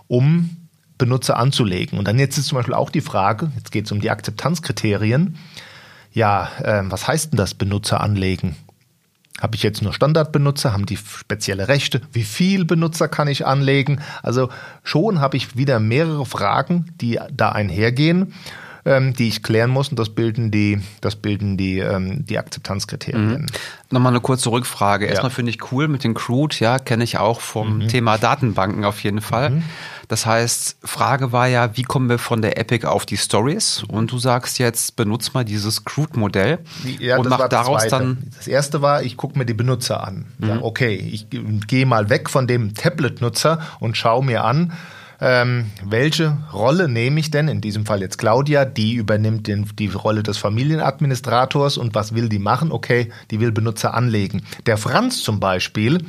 um 0.09 0.62
Benutzer 1.02 1.37
anzulegen. 1.37 1.99
Und 1.99 2.06
dann 2.06 2.21
jetzt 2.21 2.38
ist 2.38 2.47
zum 2.47 2.56
Beispiel 2.56 2.75
auch 2.75 2.88
die 2.88 3.00
Frage, 3.00 3.50
jetzt 3.56 3.73
geht 3.73 3.87
es 3.87 3.92
um 3.92 4.00
die 4.00 4.11
Akzeptanzkriterien. 4.11 5.37
Ja, 6.12 6.49
äh, 6.62 6.82
was 6.85 7.09
heißt 7.09 7.32
denn 7.32 7.38
das 7.38 7.54
Benutzer 7.54 8.00
anlegen? 8.00 8.54
Habe 9.40 9.56
ich 9.56 9.64
jetzt 9.64 9.82
nur 9.82 9.92
Standardbenutzer? 9.92 10.73
Haben 10.73 10.87
die 10.87 10.97
spezielle 10.97 11.66
Rechte? 11.66 12.02
Wie 12.12 12.23
viel 12.23 12.64
Benutzer 12.64 13.09
kann 13.09 13.26
ich 13.26 13.44
anlegen? 13.44 14.00
Also 14.23 14.49
schon 14.85 15.18
habe 15.18 15.37
ich 15.37 15.56
wieder 15.56 15.80
mehrere 15.80 16.25
Fragen, 16.25 16.94
die 17.00 17.18
da 17.32 17.50
einhergehen 17.50 18.32
ähm, 18.85 19.14
die 19.14 19.28
ich 19.28 19.42
klären 19.42 19.71
muss 19.71 19.88
und 19.88 19.99
das 19.99 20.11
bilden 20.11 20.50
die, 20.50 20.80
das 21.00 21.16
bilden 21.16 21.56
die, 21.56 21.78
ähm, 21.78 22.25
die 22.26 22.38
Akzeptanzkriterien. 22.38 23.42
Mhm. 23.42 23.47
Nochmal 23.90 24.12
eine 24.12 24.21
kurze 24.21 24.50
Rückfrage. 24.50 25.06
Erstmal 25.06 25.30
ja. 25.30 25.35
finde 25.35 25.50
ich 25.50 25.73
cool 25.73 25.88
mit 25.88 26.04
den 26.04 26.14
Crude, 26.14 26.56
ja, 26.59 26.78
kenne 26.78 27.04
ich 27.04 27.18
auch 27.18 27.40
vom 27.40 27.78
mhm. 27.78 27.88
Thema 27.88 28.18
Datenbanken 28.18 28.85
auf 28.85 29.02
jeden 29.02 29.21
Fall. 29.21 29.50
Mhm. 29.50 29.62
Das 30.09 30.26
heißt, 30.26 30.76
Frage 30.85 31.32
war 31.32 31.47
ja, 31.47 31.76
wie 31.76 31.82
kommen 31.82 32.09
wir 32.09 32.18
von 32.18 32.42
der 32.42 32.59
Epic 32.59 32.87
auf 32.87 33.06
die 33.06 33.16
Stories? 33.16 33.85
Und 33.88 34.12
du 34.12 34.18
sagst 34.18 34.59
jetzt, 34.59 34.97
benutz 34.97 35.32
mal 35.32 35.44
dieses 35.44 35.85
Crude-Modell 35.85 36.59
ja, 36.99 37.18
und 37.18 37.28
mach 37.28 37.49
daraus 37.49 37.87
dann. 37.88 38.18
Das 38.37 38.49
erste 38.49 38.82
war, 38.82 39.02
ich 39.02 39.16
gucke 39.16 39.38
mir 39.38 39.47
die 39.47 39.54
Benutzer 39.54 40.04
an. 40.06 40.26
Mhm. 40.38 40.59
okay, 40.62 40.94
ich 40.94 41.26
gehe 41.30 41.87
mal 41.87 42.11
weg 42.11 42.28
von 42.30 42.47
dem 42.47 42.75
Tablet-Nutzer 42.75 43.61
und 43.80 43.97
schaue 43.97 44.25
mir 44.25 44.44
an, 44.44 44.73
ähm, 45.25 45.66
welche 45.85 46.37
Rolle 46.52 46.88
nehme 46.88 47.21
ich 47.21 47.30
denn? 47.30 47.47
In 47.47 47.61
diesem 47.61 47.87
Fall 47.87 48.00
jetzt 48.00 48.18
Claudia, 48.18 48.64
die 48.64 48.94
übernimmt 48.94 49.47
den, 49.47 49.68
die 49.78 49.87
Rolle 49.87 50.25
des 50.25 50.37
Familienadministrators 50.37 51.78
und 51.78 51.94
was 51.94 52.12
will 52.12 52.28
die 52.28 52.40
machen? 52.40 52.73
Okay, 52.73 53.12
die 53.30 53.38
will 53.38 53.52
Benutzer 53.52 53.94
anlegen. 53.94 54.42
Der 54.66 54.76
Franz 54.76 55.23
zum 55.23 55.38
Beispiel, 55.38 56.04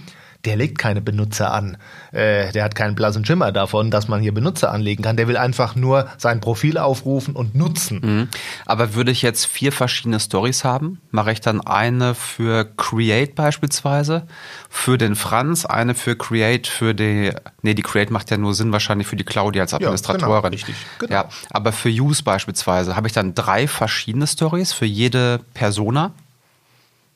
der 0.45 0.57
legt 0.57 0.77
keine 0.77 1.01
Benutzer 1.01 1.53
an. 1.53 1.77
Äh, 2.11 2.51
der 2.51 2.63
hat 2.65 2.75
keinen 2.75 2.95
blassen 2.95 3.25
Schimmer 3.25 3.51
davon, 3.51 3.91
dass 3.91 4.07
man 4.07 4.21
hier 4.21 4.33
Benutzer 4.33 4.71
anlegen 4.71 5.01
kann. 5.01 5.15
Der 5.15 5.27
will 5.27 5.37
einfach 5.37 5.75
nur 5.75 6.09
sein 6.17 6.41
Profil 6.41 6.77
aufrufen 6.77 7.35
und 7.35 7.55
nutzen. 7.55 8.01
Mhm. 8.03 8.27
Aber 8.65 8.93
würde 8.93 9.11
ich 9.11 9.21
jetzt 9.21 9.45
vier 9.45 9.71
verschiedene 9.71 10.19
Stories 10.19 10.63
haben, 10.63 10.99
mache 11.11 11.31
ich 11.31 11.39
dann 11.39 11.61
eine 11.61 12.13
für 12.13 12.65
Create 12.75 13.35
beispielsweise, 13.35 14.27
für 14.69 14.97
den 14.97 15.15
Franz, 15.15 15.65
eine 15.65 15.95
für 15.95 16.17
Create 16.17 16.67
für 16.67 16.93
die, 16.93 17.31
nee, 17.61 17.73
die 17.73 17.81
Create 17.81 18.11
macht 18.11 18.29
ja 18.29 18.37
nur 18.37 18.53
Sinn 18.53 18.71
wahrscheinlich 18.73 19.07
für 19.07 19.15
die 19.15 19.23
Claudia 19.23 19.61
als 19.61 19.73
Administratorin. 19.73 20.29
Ja, 20.29 20.41
genau, 20.41 20.49
richtig. 20.49 20.75
Genau. 20.99 21.13
Ja, 21.13 21.29
aber 21.51 21.71
für 21.71 21.89
Use 21.89 22.21
beispielsweise 22.21 22.95
habe 22.95 23.07
ich 23.07 23.13
dann 23.13 23.33
drei 23.33 23.67
verschiedene 23.67 24.27
Stories 24.27 24.73
für 24.73 24.85
jede 24.85 25.39
Persona? 25.53 26.11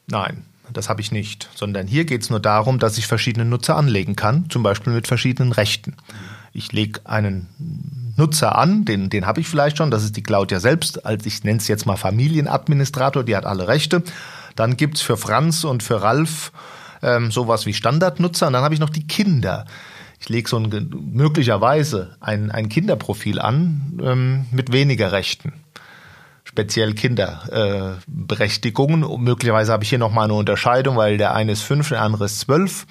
Nein. 0.08 0.46
Das 0.74 0.90
habe 0.90 1.02
ich 1.02 1.12
nicht, 1.12 1.50
sondern 1.56 1.88
hier 1.88 2.06
geht 2.06 2.22
es 2.22 2.30
nur 2.30 2.40
darum, 2.40 2.80
dass 2.80 2.98
ich 2.98 3.08
verschiedene 3.08 3.46
Nutzer 3.46 3.76
anlegen 3.78 4.16
kann, 4.16 4.50
zum 4.50 4.64
Beispiel 4.64 4.94
mit 4.94 5.08
verschiedenen 5.08 5.52
Rechten. 5.52 5.96
Ich 6.54 6.72
lege 6.72 7.02
einen 7.06 7.48
Nutzer 8.18 8.58
an, 8.58 8.84
den, 8.84 9.10
den 9.10 9.26
habe 9.26 9.40
ich 9.40 9.48
vielleicht 9.48 9.78
schon, 9.78 9.92
das 9.92 10.04
ist 10.04 10.18
die 10.18 10.24
Claudia 10.24 10.60
selbst, 10.60 11.06
als 11.06 11.26
ich 11.26 11.44
nenne 11.44 11.60
es 11.60 11.68
jetzt 11.68 11.86
mal 11.86 11.98
Familienadministrator, 11.98 13.24
die 13.24 13.36
hat 13.36 13.46
alle 13.46 13.68
Rechte. 13.68 14.04
Dann 14.56 14.76
gibt 14.76 14.98
es 14.98 15.04
für 15.04 15.18
Franz 15.18 15.64
und 15.64 15.84
für 15.84 16.02
Ralf 16.02 16.52
ähm, 17.02 17.32
sowas 17.32 17.66
wie 17.66 17.74
Standardnutzer 17.74 18.48
und 18.48 18.54
dann 18.54 18.64
habe 18.64 18.74
ich 18.74 18.80
noch 18.80 18.90
die 18.90 19.06
Kinder. 19.06 19.66
Ich 20.20 20.30
lege 20.30 20.50
so 20.50 20.58
ein, 20.58 20.90
möglicherweise 21.14 22.18
ein, 22.20 22.52
ein 22.52 22.70
Kinderprofil 22.70 23.40
an 23.40 24.00
ähm, 24.04 24.46
mit 24.52 24.72
weniger 24.72 25.12
Rechten 25.12 25.54
speziell 26.58 26.94
Kinderberechtigungen. 26.94 29.04
Äh, 29.04 29.18
möglicherweise 29.20 29.72
habe 29.72 29.84
ich 29.84 29.90
hier 29.90 30.00
nochmal 30.00 30.24
eine 30.24 30.34
Unterscheidung, 30.34 30.98
weil 30.98 31.20
der 31.20 31.36
eine 31.36 31.52
ist 31.52 31.62
fünf, 31.62 31.90
der 31.90 32.02
andere 32.02 32.26
ist 32.26 32.40
zwölf. 32.40 32.88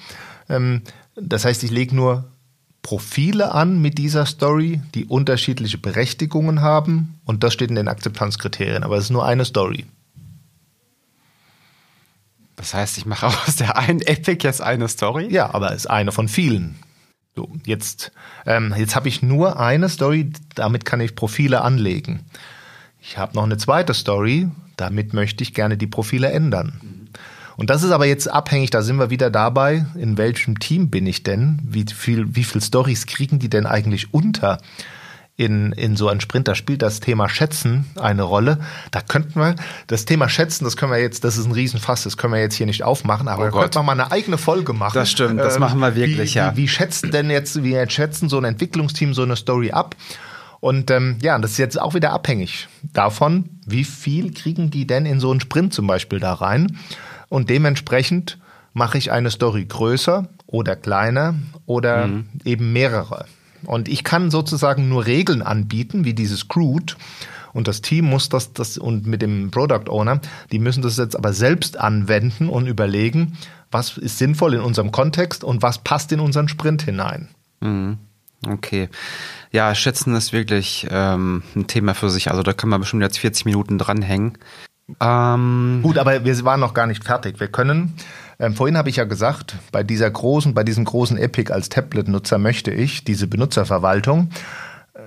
Ähm, 0.47 0.83
das 1.17 1.43
heißt, 1.43 1.65
ich 1.65 1.71
lege 1.71 1.93
nur 1.93 2.31
Profile 2.81 3.51
an 3.51 3.81
mit 3.81 3.97
dieser 3.97 4.25
Story, 4.25 4.79
die 4.95 5.03
unterschiedliche 5.03 5.77
Berechtigungen 5.77 6.61
haben 6.61 7.19
und 7.25 7.43
das 7.43 7.53
steht 7.53 7.69
in 7.69 7.75
den 7.75 7.89
Akzeptanzkriterien, 7.89 8.85
aber 8.85 8.95
es 8.95 9.03
ist 9.05 9.09
nur 9.09 9.25
eine 9.25 9.43
Story. 9.43 9.85
Das 12.55 12.73
heißt, 12.73 12.97
ich 12.97 13.05
mache 13.05 13.27
aus 13.27 13.57
der 13.57 13.75
einen 13.75 13.99
Epic 13.99 14.47
jetzt 14.47 14.61
eine 14.61 14.87
Story? 14.87 15.27
Ja, 15.29 15.53
aber 15.53 15.71
es 15.71 15.79
ist 15.79 15.87
eine 15.87 16.13
von 16.13 16.29
vielen. 16.29 16.77
So, 17.35 17.51
jetzt, 17.65 18.13
ähm, 18.45 18.73
jetzt 18.77 18.95
habe 18.95 19.09
ich 19.09 19.21
nur 19.21 19.59
eine 19.59 19.89
Story, 19.89 20.31
damit 20.55 20.85
kann 20.85 21.01
ich 21.01 21.15
Profile 21.15 21.59
anlegen. 21.61 22.23
Ich 23.09 23.17
habe 23.17 23.35
noch 23.35 23.43
eine 23.43 23.55
zweite 23.55 23.93
Story, 23.93 24.49
damit 24.75 25.13
möchte 25.13 25.41
ich 25.41 25.53
gerne 25.53 25.77
die 25.77 25.87
Profile 25.87 26.29
ändern. 26.29 27.07
Und 27.55 27.69
das 27.69 27.83
ist 27.83 27.91
aber 27.91 28.05
jetzt 28.05 28.29
abhängig, 28.29 28.69
da 28.69 28.81
sind 28.81 28.97
wir 28.97 29.09
wieder 29.09 29.31
dabei, 29.31 29.85
in 29.95 30.17
welchem 30.17 30.59
Team 30.59 30.89
bin 30.89 31.07
ich 31.07 31.23
denn? 31.23 31.59
Wie 31.63 31.85
viel, 31.85 32.35
wie 32.35 32.43
viel 32.43 32.61
Stories 32.61 33.05
kriegen 33.05 33.39
die 33.39 33.49
denn 33.49 33.65
eigentlich 33.65 34.13
unter? 34.13 34.57
In, 35.37 35.71
in 35.71 35.95
so 35.95 36.09
ein 36.09 36.19
Sprint, 36.19 36.47
da 36.47 36.55
spielt 36.55 36.81
das 36.81 36.99
Thema 36.99 37.29
Schätzen 37.29 37.85
eine 37.95 38.23
Rolle. 38.23 38.59
Da 38.89 39.01
könnten 39.01 39.39
wir, 39.39 39.55
das 39.85 40.05
Thema 40.05 40.29
Schätzen, 40.29 40.65
das 40.65 40.77
können 40.77 40.91
wir 40.91 40.99
jetzt, 40.99 41.23
das 41.23 41.37
ist 41.37 41.45
ein 41.45 41.51
Riesenfass, 41.51 42.03
das 42.03 42.17
können 42.17 42.33
wir 42.33 42.41
jetzt 42.41 42.55
hier 42.55 42.65
nicht 42.65 42.83
aufmachen, 42.83 43.27
aber 43.27 43.43
oh 43.43 43.51
da 43.51 43.59
könnten 43.61 43.75
wir 43.75 43.83
mal 43.83 43.91
eine 43.91 44.11
eigene 44.11 44.39
Folge 44.39 44.73
machen. 44.73 44.95
Das 44.95 45.11
stimmt, 45.11 45.39
das 45.39 45.55
ähm, 45.55 45.59
machen 45.61 45.79
wir 45.79 45.95
wirklich, 45.95 46.33
wie, 46.33 46.39
ja. 46.39 46.53
Wie, 46.53 46.63
wie 46.63 46.67
schätzen 46.67 47.11
denn 47.11 47.29
jetzt, 47.29 47.63
wie 47.63 47.77
schätzen 47.87 48.29
so 48.29 48.39
ein 48.39 48.45
Entwicklungsteam 48.45 49.13
so 49.13 49.21
eine 49.21 49.35
Story 49.35 49.71
ab? 49.71 49.95
Und 50.59 50.89
ähm, 50.91 51.17
ja, 51.21 51.37
das 51.37 51.51
ist 51.51 51.57
jetzt 51.57 51.79
auch 51.79 51.93
wieder 51.93 52.11
abhängig 52.11 52.67
davon, 52.93 53.49
wie 53.65 53.83
viel 53.83 54.33
kriegen 54.33 54.71
die 54.71 54.87
denn 54.87 55.05
in 55.05 55.19
so 55.19 55.29
einen 55.31 55.39
Sprint 55.39 55.73
zum 55.73 55.87
Beispiel 55.87 56.19
da 56.19 56.33
rein. 56.33 56.77
Und 57.29 57.49
dementsprechend 57.49 58.37
mache 58.73 58.97
ich 58.97 59.11
eine 59.11 59.31
Story 59.31 59.65
größer 59.65 60.27
oder 60.45 60.75
kleiner 60.75 61.35
oder 61.65 62.07
mhm. 62.07 62.25
eben 62.43 62.73
mehrere. 62.73 63.25
Und 63.65 63.87
ich 63.87 64.03
kann 64.03 64.31
sozusagen 64.31 64.87
nur 64.87 65.05
Regeln 65.05 65.41
anbieten, 65.41 66.05
wie 66.05 66.13
dieses 66.13 66.47
Crude. 66.47 66.93
Und 67.53 67.67
das 67.67 67.81
Team 67.81 68.05
muss 68.05 68.29
das, 68.29 68.53
das 68.53 68.77
und 68.77 69.07
mit 69.07 69.21
dem 69.21 69.49
Product 69.51 69.89
Owner, 69.89 70.21
die 70.51 70.59
müssen 70.59 70.83
das 70.83 70.97
jetzt 70.97 71.15
aber 71.15 71.33
selbst 71.33 71.79
anwenden 71.79 72.49
und 72.49 72.67
überlegen, 72.67 73.37
was 73.71 73.97
ist 73.97 74.19
sinnvoll 74.19 74.53
in 74.53 74.61
unserem 74.61 74.91
Kontext 74.91 75.43
und 75.43 75.61
was 75.61 75.79
passt 75.79 76.11
in 76.11 76.19
unseren 76.19 76.47
Sprint 76.47 76.83
hinein. 76.83 77.29
Mhm. 77.59 77.97
Okay. 78.45 78.89
Ja, 79.51 79.73
Schätzen 79.73 80.15
ist 80.15 80.33
wirklich 80.33 80.87
ähm, 80.91 81.43
ein 81.55 81.67
Thema 81.67 81.95
für 81.95 82.09
sich. 82.09 82.29
Also 82.29 82.43
da 82.43 82.53
kann 82.53 82.69
man 82.69 82.81
bestimmt 82.81 83.01
jetzt 83.01 83.19
40 83.19 83.45
Minuten 83.45 83.77
dranhängen. 83.77 84.37
Ähm 85.01 85.79
Gut, 85.83 85.97
aber 85.97 86.23
wir 86.23 86.43
waren 86.45 86.59
noch 86.59 86.73
gar 86.73 86.87
nicht 86.87 87.03
fertig. 87.03 87.39
Wir 87.39 87.47
können, 87.47 87.93
ähm, 88.39 88.53
vorhin 88.53 88.77
habe 88.77 88.89
ich 88.89 88.97
ja 88.97 89.03
gesagt, 89.03 89.55
bei 89.71 89.83
dieser 89.83 90.09
großen, 90.09 90.53
bei 90.53 90.63
diesem 90.63 90.85
großen 90.85 91.17
Epic 91.17 91.51
als 91.51 91.69
Tablet-Nutzer 91.69 92.37
möchte 92.37 92.71
ich 92.71 93.03
diese 93.03 93.27
Benutzerverwaltung. 93.27 94.29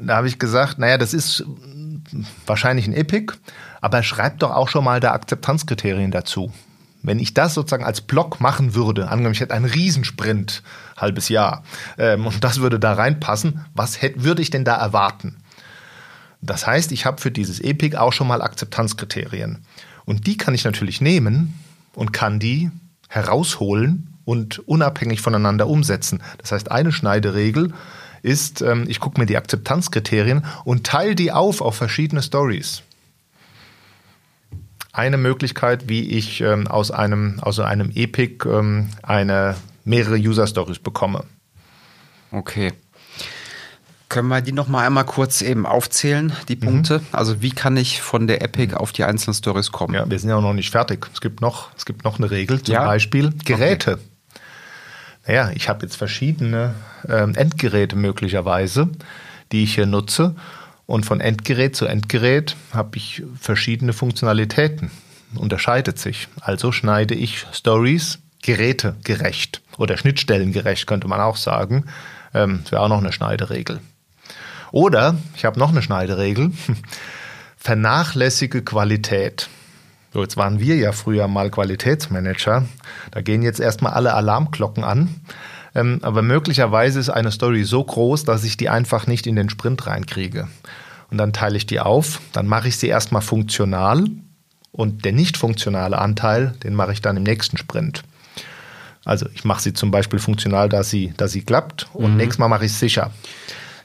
Da 0.03 0.17
habe 0.17 0.29
ich 0.29 0.39
gesagt, 0.39 0.79
naja, 0.79 0.99
das 0.99 1.15
ist 1.15 1.45
wahrscheinlich 2.47 2.87
ein 2.87 2.93
Epic, 2.93 3.35
aber 3.81 4.03
schreibt 4.03 4.43
doch 4.43 4.51
auch 4.51 4.69
schon 4.69 4.85
mal 4.85 5.01
da 5.01 5.13
Akzeptanzkriterien 5.13 6.11
dazu. 6.11 6.53
Wenn 7.03 7.19
ich 7.19 7.33
das 7.33 7.55
sozusagen 7.55 7.85
als 7.85 8.03
Block 8.03 8.41
machen 8.41 8.75
würde, 8.75 9.09
angenommen, 9.09 9.33
ich 9.33 9.41
hätte 9.41 9.55
einen 9.55 9.65
Riesensprint, 9.65 10.63
halbes 11.01 11.29
Jahr, 11.29 11.65
ähm, 11.99 12.27
und 12.27 12.45
das 12.45 12.61
würde 12.61 12.79
da 12.79 12.93
reinpassen, 12.93 13.65
was 13.75 14.01
hätte, 14.03 14.25
würde 14.25 14.43
ich 14.43 14.51
denn 14.51 14.65
da 14.65 14.77
erwarten? 14.77 15.37
Das 16.43 16.67
heißt, 16.67 16.93
ich 16.93 17.05
habe 17.07 17.21
für 17.21 17.31
dieses 17.31 17.61
Epic 17.61 17.97
auch 17.97 18.13
schon 18.13 18.27
mal 18.27 18.43
Akzeptanzkriterien. 18.43 19.65
Und 20.07 20.27
die 20.27 20.37
kann 20.37 20.55
ich 20.55 20.65
natürlich 20.65 21.01
nehmen 21.01 21.55
und 21.95 22.13
kann 22.13 22.41
die 22.41 22.71
herausholen 23.09 24.15
und 24.25 24.61
unabhängig 24.61 25.21
voneinander 25.21 25.67
umsetzen. 25.69 26.23
Das 26.39 26.53
heißt, 26.53 26.71
eine 26.71 26.93
Schneideregel 26.93 27.75
ist, 28.23 28.63
ähm, 28.63 28.87
ich 28.89 29.01
gucke 29.01 29.21
mir 29.21 29.27
die 29.27 29.37
Akzeptanzkriterien 29.37 30.45
und 30.65 30.85
teile 30.85 31.15
die 31.15 31.33
auf 31.33 31.61
auf 31.61 31.77
verschiedene 31.77 32.23
Stories 32.23 32.83
eine 34.93 35.19
Möglichkeit, 35.19 35.89
wie 35.89 36.11
ich 36.11 36.41
ähm, 36.41 36.67
aus 36.67 36.91
einem, 36.91 37.39
aus 37.41 37.61
einem 37.61 37.91
Epic 37.95 38.49
ähm, 38.49 38.89
eine 39.03 39.57
mehrere 39.85 40.17
User 40.17 40.47
Stories 40.47 40.79
bekomme. 40.79 41.25
Okay. 42.31 42.73
Können 44.09 44.29
wir 44.29 44.41
die 44.41 44.53
noch 44.53 44.67
mal 44.67 44.85
einmal 44.85 45.05
kurz 45.05 45.41
eben 45.41 45.67
aufzählen, 45.67 46.33
die 46.49 46.57
mhm. 46.57 46.61
Punkte? 46.61 46.99
Mhm. 46.99 47.07
Also 47.13 47.43
wie 47.43 47.51
kann 47.51 47.77
ich 47.77 48.03
von 48.03 48.27
der 48.27 48.43
Epic 48.43 48.75
auf 48.75 48.93
die 48.93 49.05
einzelnen 49.05 49.35
Stories 49.35 49.71
kommen? 49.71 49.95
Ja, 49.95 50.09
wir 50.11 50.19
sind 50.19 50.31
ja 50.31 50.37
auch 50.37 50.43
noch 50.43 50.53
nicht 50.53 50.71
fertig. 50.71 51.07
Es 51.15 51.21
gibt 51.21 51.41
noch, 51.41 51.69
es 51.77 51.87
gibt 51.87 52.05
noch 52.05 52.19
eine 52.19 52.31
Regel, 52.31 52.61
zum 52.61 52.75
ja? 52.75 52.85
Beispiel 52.85 53.33
Geräte. 53.45 53.93
Okay. 53.93 54.03
Naja, 55.27 55.53
ich 55.55 55.69
habe 55.69 55.83
jetzt 55.83 55.97
verschiedene 55.97 56.75
ähm, 57.09 57.35
Endgeräte 57.37 57.95
möglicherweise, 57.95 58.89
die 59.53 59.63
ich 59.63 59.77
hier 59.77 59.87
nutze. 59.87 60.35
Und 60.87 61.07
von 61.07 61.21
Endgerät 61.21 61.77
zu 61.77 61.87
Endgerät 61.87 62.57
habe 62.73 62.97
ich 62.97 63.23
verschiedene 63.39 63.93
Funktionalitäten. 63.93 64.91
Unterscheidet 65.37 66.01
sich. 66.01 66.27
Also 66.41 66.73
schneide 66.73 67.15
ich 67.15 67.47
Stories 67.53 68.19
gerätegerecht 68.43 69.63
oder 69.79 69.97
schnittstellengerecht, 69.97 70.87
könnte 70.87 71.09
man 71.09 71.21
auch 71.21 71.37
sagen. 71.37 71.85
Ähm, 72.35 72.61
das 72.63 72.73
wäre 72.73 72.83
auch 72.83 72.89
noch 72.89 72.99
eine 72.99 73.13
Schneideregel. 73.13 73.81
Oder, 74.73 75.17
ich 75.37 75.45
habe 75.45 75.59
noch 75.59 75.71
eine 75.71 75.83
Schneideregel, 75.83 76.53
vernachlässige 77.57 78.63
Qualität. 78.63 79.49
So, 80.13 80.23
jetzt 80.23 80.37
waren 80.37 80.61
wir 80.61 80.77
ja 80.77 80.93
früher 80.93 81.29
mal 81.29 81.51
Qualitätsmanager. 81.51 82.65
Da 83.11 83.21
gehen 83.21 83.43
jetzt 83.43 83.61
erstmal 83.61 83.93
alle 83.93 84.15
Alarmglocken 84.15 84.83
an. 84.83 85.21
Ähm, 85.75 86.01
aber 86.03 86.23
möglicherweise 86.23 86.99
ist 86.99 87.11
eine 87.11 87.31
Story 87.31 87.65
so 87.65 87.85
groß, 87.85 88.25
dass 88.25 88.45
ich 88.45 88.57
die 88.57 88.69
einfach 88.69 89.07
nicht 89.07 89.27
in 89.27 89.37
den 89.37 89.51
Sprint 89.51 89.87
reinkriege. 89.87 90.49
Und 91.11 91.19
dann 91.19 91.33
teile 91.33 91.57
ich 91.57 91.67
die 91.67 91.81
auf, 91.81 92.21
dann 92.33 92.47
mache 92.47 92.69
ich 92.69 92.77
sie 92.77 92.89
erstmal 92.89 93.23
funktional 93.23 94.05
und 94.73 95.05
der 95.05 95.13
nicht 95.13 95.37
funktionale 95.37 95.99
Anteil, 95.99 96.55
den 96.63 96.75
mache 96.75 96.93
ich 96.93 97.03
dann 97.03 97.17
im 97.17 97.25
nächsten 97.25 97.57
Sprint. 97.57 98.03
Also 99.05 99.27
ich 99.35 99.45
mache 99.45 99.63
sie 99.63 99.73
zum 99.73 99.91
Beispiel 99.91 100.19
funktional, 100.19 100.69
dass 100.69 100.91
sie, 100.91 101.15
dass 101.17 101.33
sie 101.33 101.43
klappt 101.43 101.89
und 101.95 102.13
mhm. 102.13 102.17
nächstes 102.19 102.39
Mal 102.39 102.49
mache 102.49 102.67
ich 102.67 102.73
es 102.73 102.81
sicher. 102.81 103.11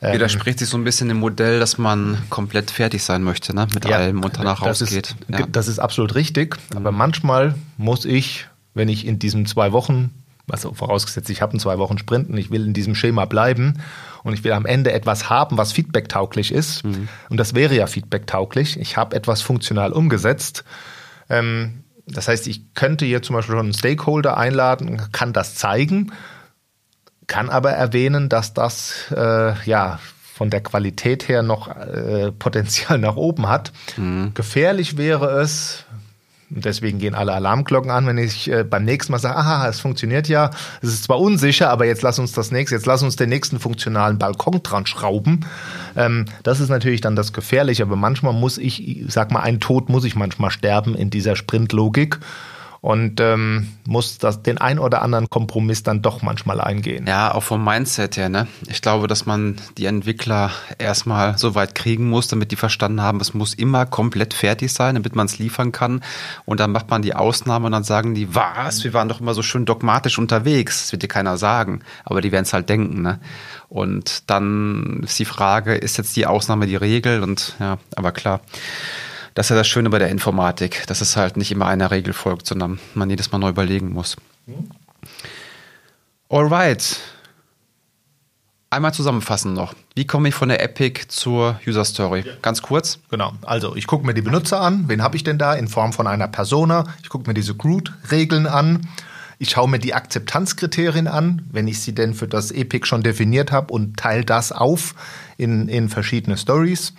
Ähm, 0.02 0.14
Widerspricht 0.14 0.60
sich 0.60 0.70
so 0.70 0.78
ein 0.78 0.84
bisschen 0.84 1.08
dem 1.08 1.18
Modell, 1.18 1.60
dass 1.60 1.78
man 1.78 2.18
komplett 2.30 2.70
fertig 2.70 3.04
sein 3.04 3.24
möchte, 3.24 3.56
ne? 3.56 3.68
mit 3.74 3.86
ja, 3.86 3.98
allem 3.98 4.24
und 4.24 4.38
danach 4.38 4.62
rausgeht. 4.62 5.16
Ist, 5.28 5.40
ja. 5.40 5.46
Das 5.50 5.68
ist 5.68 5.80
absolut 5.80 6.16
richtig, 6.16 6.58
mhm. 6.72 6.78
aber 6.78 6.92
manchmal 6.92 7.56
muss 7.78 8.06
ich, 8.06 8.48
wenn 8.74 8.90
ich 8.90 9.08
in 9.08 9.20
diesen 9.20 9.46
zwei 9.46 9.72
Wochen, 9.72 10.12
also 10.50 10.74
vorausgesetzt, 10.74 11.30
ich 11.30 11.42
habe 11.42 11.54
einen 11.54 11.60
zwei 11.60 11.78
Wochen 11.78 11.98
Sprint 11.98 12.30
und 12.30 12.38
ich 12.38 12.52
will 12.52 12.66
in 12.66 12.74
diesem 12.74 12.94
Schema 12.94 13.26
bleiben 13.26 13.82
und 14.24 14.34
ich 14.34 14.44
will 14.44 14.52
am 14.52 14.66
Ende 14.66 14.92
etwas 14.92 15.30
haben, 15.30 15.58
was 15.58 15.72
feedback-tauglich 15.72 16.52
ist, 16.52 16.84
mhm. 16.84 17.08
und 17.30 17.38
das 17.38 17.56
wäre 17.56 17.74
ja 17.74 17.88
feedback-tauglich, 17.88 18.78
ich 18.80 18.98
habe 18.98 19.16
etwas 19.16 19.42
funktional 19.42 19.94
umgesetzt, 19.94 20.66
ähm, 21.30 21.85
das 22.08 22.28
heißt, 22.28 22.48
ich 22.48 22.74
könnte 22.74 23.06
hier 23.06 23.22
zum 23.22 23.36
Beispiel 23.36 23.56
schon 23.56 23.66
einen 23.66 23.74
Stakeholder 23.74 24.38
einladen, 24.38 25.02
kann 25.12 25.34
das 25.34 25.56
zeigen, 25.56 26.12
kann 27.28 27.50
aber 27.50 27.72
erwähnen, 27.72 28.30
dass 28.30 28.54
das 28.54 29.12
äh, 29.16 29.54
ja 29.66 30.00
von 30.36 30.50
der 30.50 30.62
Qualität 30.62 31.30
her 31.30 31.44
noch 31.44 31.70
äh, 31.76 32.32
Potenzial 32.32 32.98
nach 33.00 33.16
oben 33.16 33.48
hat. 33.48 33.72
Mhm. 33.98 34.34
Gefährlich 34.34 34.98
wäre 34.98 35.40
es, 35.40 35.85
und 36.56 36.64
deswegen 36.64 37.00
gehen 37.00 37.14
alle 37.14 37.34
Alarmglocken 37.34 37.92
an, 37.92 38.08
wenn 38.08 38.18
ich 38.18 38.50
äh, 38.50 38.64
beim 38.64 38.86
nächsten 38.86 39.12
Mal 39.12 39.20
sage, 39.20 39.36
aha, 39.36 39.68
es 39.68 39.82
funktioniert 39.82 40.30
ja, 40.30 40.52
es 40.82 40.90
ist 40.90 41.04
zwar 41.04 41.20
unsicher, 41.20 41.70
aber 41.70 41.86
jetzt 41.86 42.02
lass 42.02 42.18
uns 42.18 42.32
das 42.32 42.52
nächste, 42.52 42.76
jetzt 42.76 42.86
lass 42.86 43.04
uns 43.04 43.18
den 43.18 43.30
nächsten 43.30 43.60
funktionalen 43.60 44.18
Balkon 44.18 44.64
dran 44.64 44.86
schrauben. 44.86 45.46
Ähm, 45.98 46.26
das 46.44 46.62
ist 46.62 46.70
natürlich 46.70 47.02
dann 47.02 47.18
das 47.18 47.34
Gefährliche, 47.34 47.84
aber 47.84 47.98
manchmal 47.98 48.34
muss 48.34 48.58
ich, 48.58 49.04
sag 49.10 49.32
mal, 49.32 49.42
ein 49.42 49.60
Tod 49.60 49.90
muss 49.90 50.06
ich 50.06 50.16
manchmal 50.16 50.50
sterben 50.50 50.96
in 50.96 51.10
dieser 51.10 51.36
Sprintlogik 51.36 52.20
und 52.86 53.20
ähm, 53.20 53.70
muss 53.88 54.20
das, 54.20 54.44
den 54.44 54.60
ein 54.60 54.78
oder 54.78 55.02
anderen 55.02 55.28
Kompromiss 55.28 55.82
dann 55.82 56.04
doch 56.04 56.22
manchmal 56.22 56.62
eingehen. 56.62 57.08
Ja, 57.08 57.34
auch 57.34 57.42
vom 57.42 57.64
Mindset 57.64 58.16
her. 58.16 58.30
Ne? 58.30 58.48
Ich 58.68 58.84
glaube, 58.84 59.08
dass 59.08 59.26
man 59.26 59.56
die 59.80 59.88
Entwickler 59.88 60.52
erstmal 60.78 61.36
so 61.36 61.56
weit 61.56 61.74
kriegen 61.74 62.08
muss, 62.08 62.28
damit 62.28 62.52
die 62.52 62.56
verstanden 62.56 63.02
haben, 63.02 63.20
es 63.22 63.34
muss 63.34 63.56
immer 63.56 63.88
komplett 63.88 64.36
fertig 64.36 64.72
sein, 64.72 64.94
damit 64.94 65.16
man 65.16 65.26
es 65.26 65.40
liefern 65.40 65.72
kann. 65.72 66.04
Und 66.46 66.60
dann 66.60 66.72
macht 66.72 66.92
man 66.92 67.02
die 67.02 67.16
Ausnahme 67.16 67.66
und 67.66 67.72
dann 67.72 67.84
sagen 67.84 68.14
die, 68.14 68.36
was, 68.36 68.84
wir 68.84 68.94
waren 68.94 69.10
doch 69.10 69.20
immer 69.20 69.34
so 69.34 69.42
schön 69.42 69.66
dogmatisch 69.66 70.20
unterwegs. 70.20 70.84
Das 70.84 70.92
wird 70.92 71.02
dir 71.02 71.08
keiner 71.08 71.38
sagen, 71.38 71.80
aber 72.04 72.22
die 72.22 72.32
werden 72.32 72.46
es 72.46 72.54
halt 72.54 72.70
denken. 72.70 73.02
Ne? 73.02 73.20
Und 73.68 74.30
dann 74.30 75.02
ist 75.06 75.18
die 75.18 75.26
Frage, 75.26 75.74
ist 75.74 75.98
jetzt 75.98 76.16
die 76.16 76.28
Ausnahme 76.28 76.68
die 76.68 76.76
Regel? 76.76 77.24
Und 77.24 77.56
ja, 77.60 77.80
aber 77.96 78.12
klar. 78.12 78.42
Das 79.36 79.48
ist 79.48 79.50
ja 79.50 79.58
das 79.58 79.68
Schöne 79.68 79.90
bei 79.90 80.00
der 80.00 80.10
Informatik, 80.10 80.88
dass 80.88 81.02
es 81.02 81.18
halt 81.18 81.36
nicht 81.36 81.52
immer 81.52 81.68
einer 81.68 81.92
Regel 81.92 82.14
folgt, 82.14 82.48
sondern 82.48 82.80
man 82.94 83.10
jedes 83.10 83.32
Mal 83.32 83.38
neu 83.38 83.50
überlegen 83.50 83.92
muss. 83.92 84.16
Alright. 86.30 86.98
Einmal 88.70 88.94
zusammenfassen 88.94 89.54
noch. 89.54 89.74
Wie 89.94 90.08
komme 90.08 90.30
ich 90.30 90.36
von 90.36 90.48
der 90.50 90.64
Epic 90.64 91.08
zur 91.10 91.60
User 91.68 91.84
Story? 91.84 92.24
Ganz 92.42 92.62
kurz. 92.62 93.00
Genau. 93.12 93.34
Also 93.42 93.76
ich 93.76 93.88
gucke 93.88 94.06
mir 94.06 94.14
die 94.14 94.22
Benutzer 94.22 94.62
an. 94.62 94.86
Wen 94.88 95.04
habe 95.04 95.18
ich 95.18 95.24
denn 95.24 95.38
da 95.38 95.54
in 95.54 95.68
Form 95.68 95.92
von 95.92 96.08
einer 96.08 96.30
Persona? 96.30 96.86
Ich 97.04 97.10
gucke 97.10 97.28
mir 97.28 97.34
diese 97.34 97.56
Groot-Regeln 97.56 98.48
an. 98.48 98.88
Ich 99.38 99.50
schaue 99.50 99.70
mir 99.70 99.80
die 99.80 99.94
Akzeptanzkriterien 99.94 101.08
an, 101.08 101.42
wenn 101.52 101.68
ich 101.68 101.82
sie 101.82 101.94
denn 101.94 102.14
für 102.14 102.28
das 102.30 102.52
Epic 102.52 102.88
schon 102.88 103.04
definiert 103.04 103.52
habe 103.52 103.74
und 103.74 103.98
teile 103.98 104.24
das 104.24 104.54
auf 104.54 104.96
in, 105.38 105.68
in 105.68 105.90
verschiedene 105.90 106.38
Stories. 106.38 106.94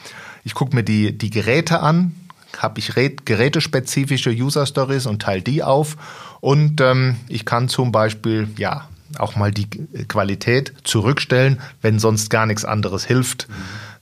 Ich 0.44 0.55
gucke 0.55 0.77
mir 0.77 0.83
die, 0.83 1.16
die 1.16 1.31
Geräte 1.31 1.81
an, 1.81 2.14
habe 2.56 2.78
ich 2.78 2.92
gerätespezifische 3.24 4.30
User 4.30 4.66
Stories 4.66 5.06
und 5.06 5.22
teile 5.22 5.42
die 5.42 5.62
auf. 5.62 5.96
Und 6.40 6.80
ähm, 6.80 7.16
ich 7.28 7.44
kann 7.44 7.68
zum 7.68 7.92
Beispiel 7.92 8.48
ja 8.56 8.88
auch 9.18 9.37
mal 9.37 9.52
die 9.52 9.68
Qualität 10.09 10.72
zurückstellen, 10.85 11.61
wenn 11.82 11.98
sonst 11.98 12.30
gar 12.30 12.46
nichts 12.46 12.64
anderes 12.64 13.04
hilft. 13.04 13.48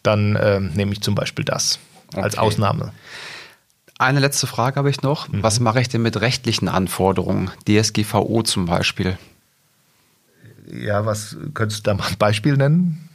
Dann 0.02 0.38
ähm, 0.40 0.70
nehme 0.74 0.92
ich 0.92 1.00
zum 1.00 1.14
Beispiel 1.14 1.44
das 1.44 1.78
als 2.14 2.34
okay. 2.34 2.46
Ausnahme. 2.46 2.92
Eine 3.98 4.20
letzte 4.20 4.46
Frage 4.46 4.76
habe 4.76 4.90
ich 4.90 5.02
noch. 5.02 5.28
Mhm. 5.28 5.42
Was 5.42 5.60
mache 5.60 5.80
ich 5.80 5.88
denn 5.88 6.02
mit 6.02 6.20
rechtlichen 6.20 6.68
Anforderungen? 6.68 7.50
DSGVO 7.68 8.42
zum 8.42 8.66
Beispiel. 8.66 9.16
Ja, 10.70 11.06
was 11.06 11.36
könntest 11.52 11.86
du 11.86 11.90
da 11.90 11.94
mal 11.94 12.08
ein 12.08 12.18
Beispiel 12.18 12.56
nennen? 12.56 13.08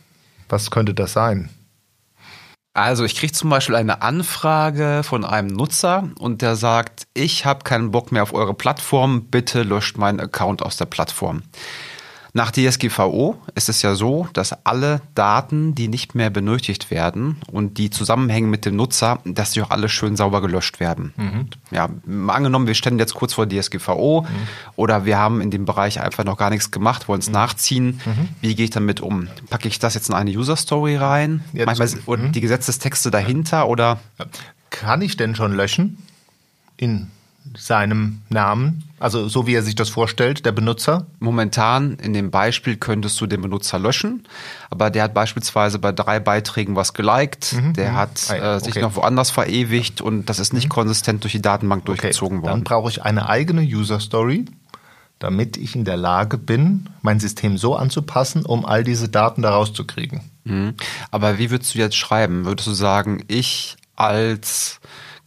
Was 0.47 0.71
könnte 0.71 0.93
das 0.93 1.13
sein? 1.13 1.49
Also 2.79 3.03
ich 3.03 3.15
kriege 3.15 3.33
zum 3.33 3.49
Beispiel 3.49 3.75
eine 3.75 4.01
Anfrage 4.01 5.01
von 5.03 5.25
einem 5.25 5.49
Nutzer 5.49 6.07
und 6.17 6.41
der 6.41 6.55
sagt, 6.55 7.07
ich 7.13 7.43
habe 7.45 7.65
keinen 7.65 7.91
Bock 7.91 8.13
mehr 8.13 8.23
auf 8.23 8.33
eure 8.33 8.53
Plattform, 8.53 9.25
bitte 9.25 9.63
löscht 9.63 9.97
meinen 9.97 10.21
Account 10.21 10.63
aus 10.63 10.77
der 10.77 10.85
Plattform. 10.85 11.43
Nach 12.33 12.51
DSGVO 12.51 13.37
ist 13.55 13.69
es 13.69 13.81
ja 13.81 13.95
so, 13.95 14.27
dass 14.33 14.65
alle 14.65 15.01
Daten, 15.15 15.73
die 15.73 15.87
nicht 15.87 16.13
mehr 16.13 16.29
benötigt 16.29 16.91
werden 16.91 17.37
und 17.51 17.77
die 17.77 17.89
zusammenhängen 17.89 18.49
mit 18.49 18.65
dem 18.65 18.75
Nutzer, 18.75 19.19
dass 19.25 19.51
die 19.51 19.61
auch 19.61 19.71
alle 19.71 19.89
schön 19.89 20.15
sauber 20.15 20.41
gelöscht 20.41 20.79
werden. 20.79 21.13
Mhm. 21.17 21.47
Ja, 21.71 21.89
angenommen, 22.27 22.67
wir 22.67 22.75
stehen 22.75 22.99
jetzt 22.99 23.15
kurz 23.15 23.33
vor 23.33 23.47
DSGVO 23.47 24.21
mhm. 24.21 24.27
oder 24.75 25.05
wir 25.05 25.17
haben 25.17 25.41
in 25.41 25.49
dem 25.49 25.65
Bereich 25.65 25.99
einfach 25.99 26.23
noch 26.23 26.37
gar 26.37 26.51
nichts 26.51 26.69
gemacht, 26.69 27.07
wollen 27.07 27.21
es 27.21 27.27
mhm. 27.27 27.33
nachziehen. 27.33 28.01
Mhm. 28.05 28.29
Wie 28.41 28.55
gehe 28.55 28.65
ich 28.65 28.71
damit 28.71 29.01
um? 29.01 29.27
Packe 29.49 29.67
ich 29.67 29.79
das 29.79 29.95
jetzt 29.95 30.09
in 30.09 30.15
eine 30.15 30.29
User 30.29 30.55
Story 30.55 30.97
rein? 30.97 31.43
Jetzt, 31.53 31.65
Manchmal 31.65 31.89
und 32.05 32.23
mhm. 32.23 32.31
die 32.31 32.41
Gesetzestexte 32.41 33.09
dahinter 33.09 33.67
oder? 33.67 33.99
Kann 34.69 35.01
ich 35.01 35.17
denn 35.17 35.35
schon 35.35 35.53
löschen? 35.53 35.97
In 36.77 37.07
seinem 37.57 38.21
Namen? 38.29 38.83
Also 38.99 39.29
so 39.29 39.47
wie 39.47 39.55
er 39.55 39.63
sich 39.63 39.75
das 39.75 39.89
vorstellt, 39.89 40.45
der 40.45 40.51
Benutzer? 40.51 41.07
Momentan 41.19 41.93
in 41.95 42.13
dem 42.13 42.31
Beispiel 42.31 42.75
könntest 42.75 43.19
du 43.21 43.27
den 43.27 43.41
Benutzer 43.41 43.79
löschen, 43.79 44.27
aber 44.69 44.89
der 44.89 45.03
hat 45.03 45.13
beispielsweise 45.13 45.79
bei 45.79 45.91
drei 45.91 46.19
Beiträgen 46.19 46.75
was 46.75 46.93
geliked, 46.93 47.53
mhm. 47.53 47.73
der 47.73 47.91
mhm. 47.91 47.95
hat 47.95 48.27
ah 48.29 48.55
äh, 48.55 48.59
sich 48.59 48.71
okay. 48.71 48.81
noch 48.81 48.95
woanders 48.95 49.31
verewigt 49.31 50.01
und 50.01 50.25
das 50.25 50.39
ist 50.39 50.53
nicht 50.53 50.65
mhm. 50.65 50.69
konsistent 50.69 51.23
durch 51.23 51.33
die 51.33 51.41
Datenbank 51.41 51.81
okay. 51.81 51.87
durchgezogen 51.87 52.41
worden. 52.41 52.51
Dann 52.51 52.63
brauche 52.63 52.89
ich 52.89 53.03
eine 53.03 53.29
eigene 53.29 53.61
User 53.61 53.99
Story, 53.99 54.45
damit 55.19 55.55
ich 55.57 55.75
in 55.75 55.85
der 55.85 55.97
Lage 55.97 56.37
bin, 56.37 56.89
mein 57.01 57.19
System 57.19 57.57
so 57.57 57.75
anzupassen, 57.75 58.45
um 58.45 58.65
all 58.65 58.83
diese 58.83 59.07
Daten 59.07 59.41
daraus 59.41 59.73
zu 59.73 59.85
kriegen. 59.85 60.29
Mhm. 60.43 60.73
Aber 61.11 61.37
wie 61.39 61.51
würdest 61.51 61.73
du 61.73 61.79
jetzt 61.79 61.95
schreiben? 61.95 62.45
Würdest 62.45 62.67
du 62.67 62.73
sagen, 62.73 63.23
ich 63.27 63.77
als 63.95 64.79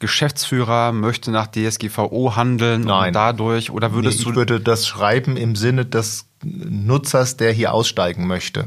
Geschäftsführer 0.02 0.90
möchte 0.90 1.30
nach 1.30 1.46
DSGVO 1.46 2.34
handeln 2.34 2.82
Nein. 2.82 3.06
und 3.06 3.12
dadurch 3.14 3.70
oder 3.70 3.92
würdest 3.92 4.18
nee, 4.18 4.22
ich 4.22 4.28
du 4.30 4.34
würde 4.34 4.60
das 4.60 4.84
schreiben 4.84 5.36
im 5.36 5.54
Sinne 5.54 5.86
des 5.86 6.26
Nutzers, 6.42 7.36
der 7.36 7.52
hier 7.52 7.72
aussteigen 7.72 8.26
möchte. 8.26 8.66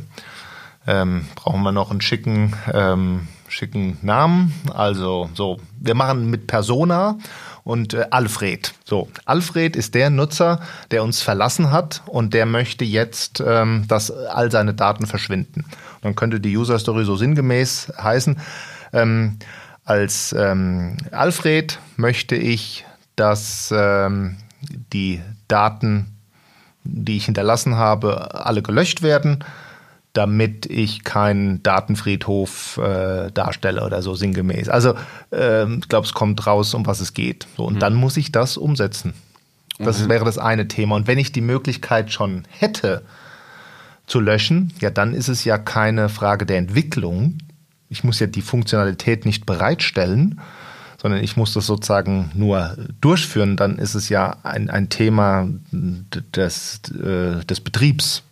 Ähm, 0.87 1.25
brauchen 1.35 1.61
wir 1.61 1.73
noch 1.73 1.91
einen 1.91 1.99
schicken 1.99 2.53
ähm, 2.71 3.27
schicken 3.49 3.97
Namen? 4.01 4.53
Also 4.73 5.29
so, 5.33 5.59
wir 5.77 5.93
machen 5.93 6.29
mit 6.29 6.47
Persona 6.47 7.17
und 7.65 7.93
äh, 7.93 8.05
Alfred. 8.11 8.73
So, 8.85 9.09
Alfred 9.25 9.75
ist 9.75 9.93
der 9.93 10.09
Nutzer, 10.09 10.61
der 10.91 11.03
uns 11.03 11.21
verlassen 11.21 11.69
hat 11.69 12.01
und 12.05 12.33
der 12.33 12.45
möchte 12.45 12.85
jetzt, 12.85 13.43
ähm, 13.45 13.83
dass 13.89 14.09
all 14.09 14.51
seine 14.51 14.73
Daten 14.73 15.05
verschwinden. 15.05 15.65
dann 16.01 16.15
könnte 16.15 16.39
die 16.39 16.55
User 16.55 16.79
Story 16.79 17.03
so 17.03 17.17
sinngemäß 17.17 17.91
heißen. 18.01 18.39
Ähm, 18.93 19.37
als 19.85 20.35
ähm, 20.37 20.97
Alfred 21.11 21.79
möchte 21.95 22.35
ich, 22.35 22.85
dass 23.15 23.73
ähm, 23.75 24.37
die 24.91 25.21
Daten 25.47 26.15
die 26.85 27.17
ich 27.17 27.25
hinterlassen 27.25 27.75
habe, 27.75 28.45
alle 28.45 28.61
gelöscht 28.61 29.01
werden, 29.01 29.43
damit 30.13 30.65
ich 30.67 31.03
keinen 31.03 31.61
Datenfriedhof 31.61 32.77
äh, 32.77 33.31
darstelle 33.31 33.83
oder 33.83 34.01
so 34.01 34.15
sinngemäß. 34.15 34.69
Also 34.69 34.93
äh, 35.31 35.65
ich 35.73 35.89
glaube, 35.89 36.05
es 36.05 36.13
kommt 36.13 36.47
raus, 36.47 36.73
um 36.73 36.85
was 36.85 37.01
es 37.01 37.13
geht. 37.13 37.47
So, 37.57 37.65
und 37.65 37.75
mhm. 37.75 37.79
dann 37.79 37.95
muss 37.95 38.15
ich 38.15 38.31
das 38.31 38.55
umsetzen. 38.55 39.13
Das 39.77 39.99
mhm. 39.99 40.09
wäre 40.09 40.23
das 40.23 40.37
eine 40.37 40.69
Thema. 40.69 40.95
Und 40.95 41.07
wenn 41.07 41.17
ich 41.17 41.33
die 41.33 41.41
Möglichkeit 41.41 42.13
schon 42.13 42.43
hätte 42.49 43.01
zu 44.07 44.21
löschen, 44.21 44.71
ja, 44.79 44.89
dann 44.89 45.13
ist 45.13 45.27
es 45.27 45.43
ja 45.43 45.57
keine 45.57 46.07
Frage 46.07 46.45
der 46.45 46.59
Entwicklung. 46.59 47.39
Ich 47.89 48.03
muss 48.03 48.19
ja 48.19 48.27
die 48.27 48.41
Funktionalität 48.41 49.25
nicht 49.25 49.45
bereitstellen, 49.45 50.41
sondern 51.01 51.23
ich 51.23 51.37
muss 51.37 51.53
das 51.53 51.67
sozusagen 51.67 52.31
nur 52.33 52.75
durchführen. 53.01 53.57
Dann 53.57 53.77
ist 53.77 53.95
es 53.95 54.09
ja 54.09 54.37
ein, 54.43 54.69
ein 54.69 54.89
Thema 54.89 55.47
des, 55.71 56.81
äh, 56.89 57.45
des 57.45 57.61
Betriebs. 57.61 58.23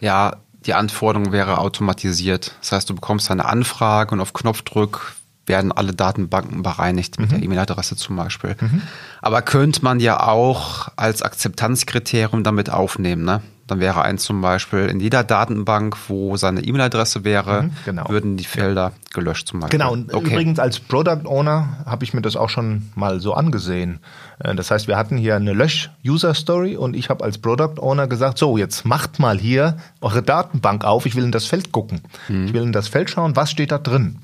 Ja, 0.00 0.36
die 0.66 0.74
Anforderung 0.74 1.32
wäre 1.32 1.58
automatisiert. 1.58 2.54
Das 2.60 2.72
heißt, 2.72 2.90
du 2.90 2.94
bekommst 2.94 3.30
eine 3.30 3.46
Anfrage 3.46 4.12
und 4.12 4.20
auf 4.20 4.32
Knopfdruck 4.32 5.14
werden 5.46 5.72
alle 5.72 5.92
Datenbanken 5.92 6.62
bereinigt 6.62 7.18
mit 7.18 7.30
mhm. 7.30 7.34
der 7.34 7.42
E-Mail-Adresse 7.42 7.96
zum 7.96 8.16
Beispiel. 8.16 8.56
Mhm. 8.60 8.82
Aber 9.20 9.42
könnte 9.42 9.82
man 9.82 9.98
ja 10.00 10.20
auch 10.20 10.88
als 10.96 11.22
Akzeptanzkriterium 11.22 12.44
damit 12.44 12.70
aufnehmen, 12.70 13.24
ne? 13.24 13.42
Dann 13.70 13.78
wäre 13.78 14.02
eins 14.02 14.24
zum 14.24 14.40
Beispiel 14.40 14.86
in 14.86 14.98
jeder 14.98 15.22
Datenbank, 15.22 15.96
wo 16.08 16.36
seine 16.36 16.60
E-Mail-Adresse 16.60 17.22
wäre, 17.22 17.62
mhm, 17.62 17.72
genau. 17.84 18.08
würden 18.08 18.36
die 18.36 18.44
Felder 18.44 18.92
gelöscht 19.14 19.46
zum 19.46 19.60
Beispiel. 19.60 19.78
Genau, 19.78 19.92
und 19.92 20.12
okay. 20.12 20.32
übrigens 20.32 20.58
als 20.58 20.80
Product 20.80 21.24
Owner 21.24 21.84
habe 21.86 22.02
ich 22.02 22.12
mir 22.12 22.20
das 22.20 22.34
auch 22.34 22.50
schon 22.50 22.90
mal 22.96 23.20
so 23.20 23.34
angesehen. 23.34 24.00
Äh, 24.40 24.56
das 24.56 24.72
heißt, 24.72 24.88
wir 24.88 24.96
hatten 24.96 25.16
hier 25.16 25.36
eine 25.36 25.52
Lösch-User-Story 25.52 26.76
und 26.76 26.96
ich 26.96 27.10
habe 27.10 27.22
als 27.22 27.38
Product 27.38 27.78
Owner 27.78 28.08
gesagt, 28.08 28.38
so, 28.38 28.58
jetzt 28.58 28.84
macht 28.84 29.20
mal 29.20 29.38
hier 29.38 29.76
eure 30.00 30.22
Datenbank 30.22 30.84
auf, 30.84 31.06
ich 31.06 31.14
will 31.14 31.22
in 31.22 31.32
das 31.32 31.46
Feld 31.46 31.70
gucken. 31.70 32.00
Mhm. 32.28 32.46
Ich 32.46 32.52
will 32.52 32.62
in 32.62 32.72
das 32.72 32.88
Feld 32.88 33.08
schauen, 33.08 33.36
was 33.36 33.52
steht 33.52 33.70
da 33.70 33.78
drin. 33.78 34.18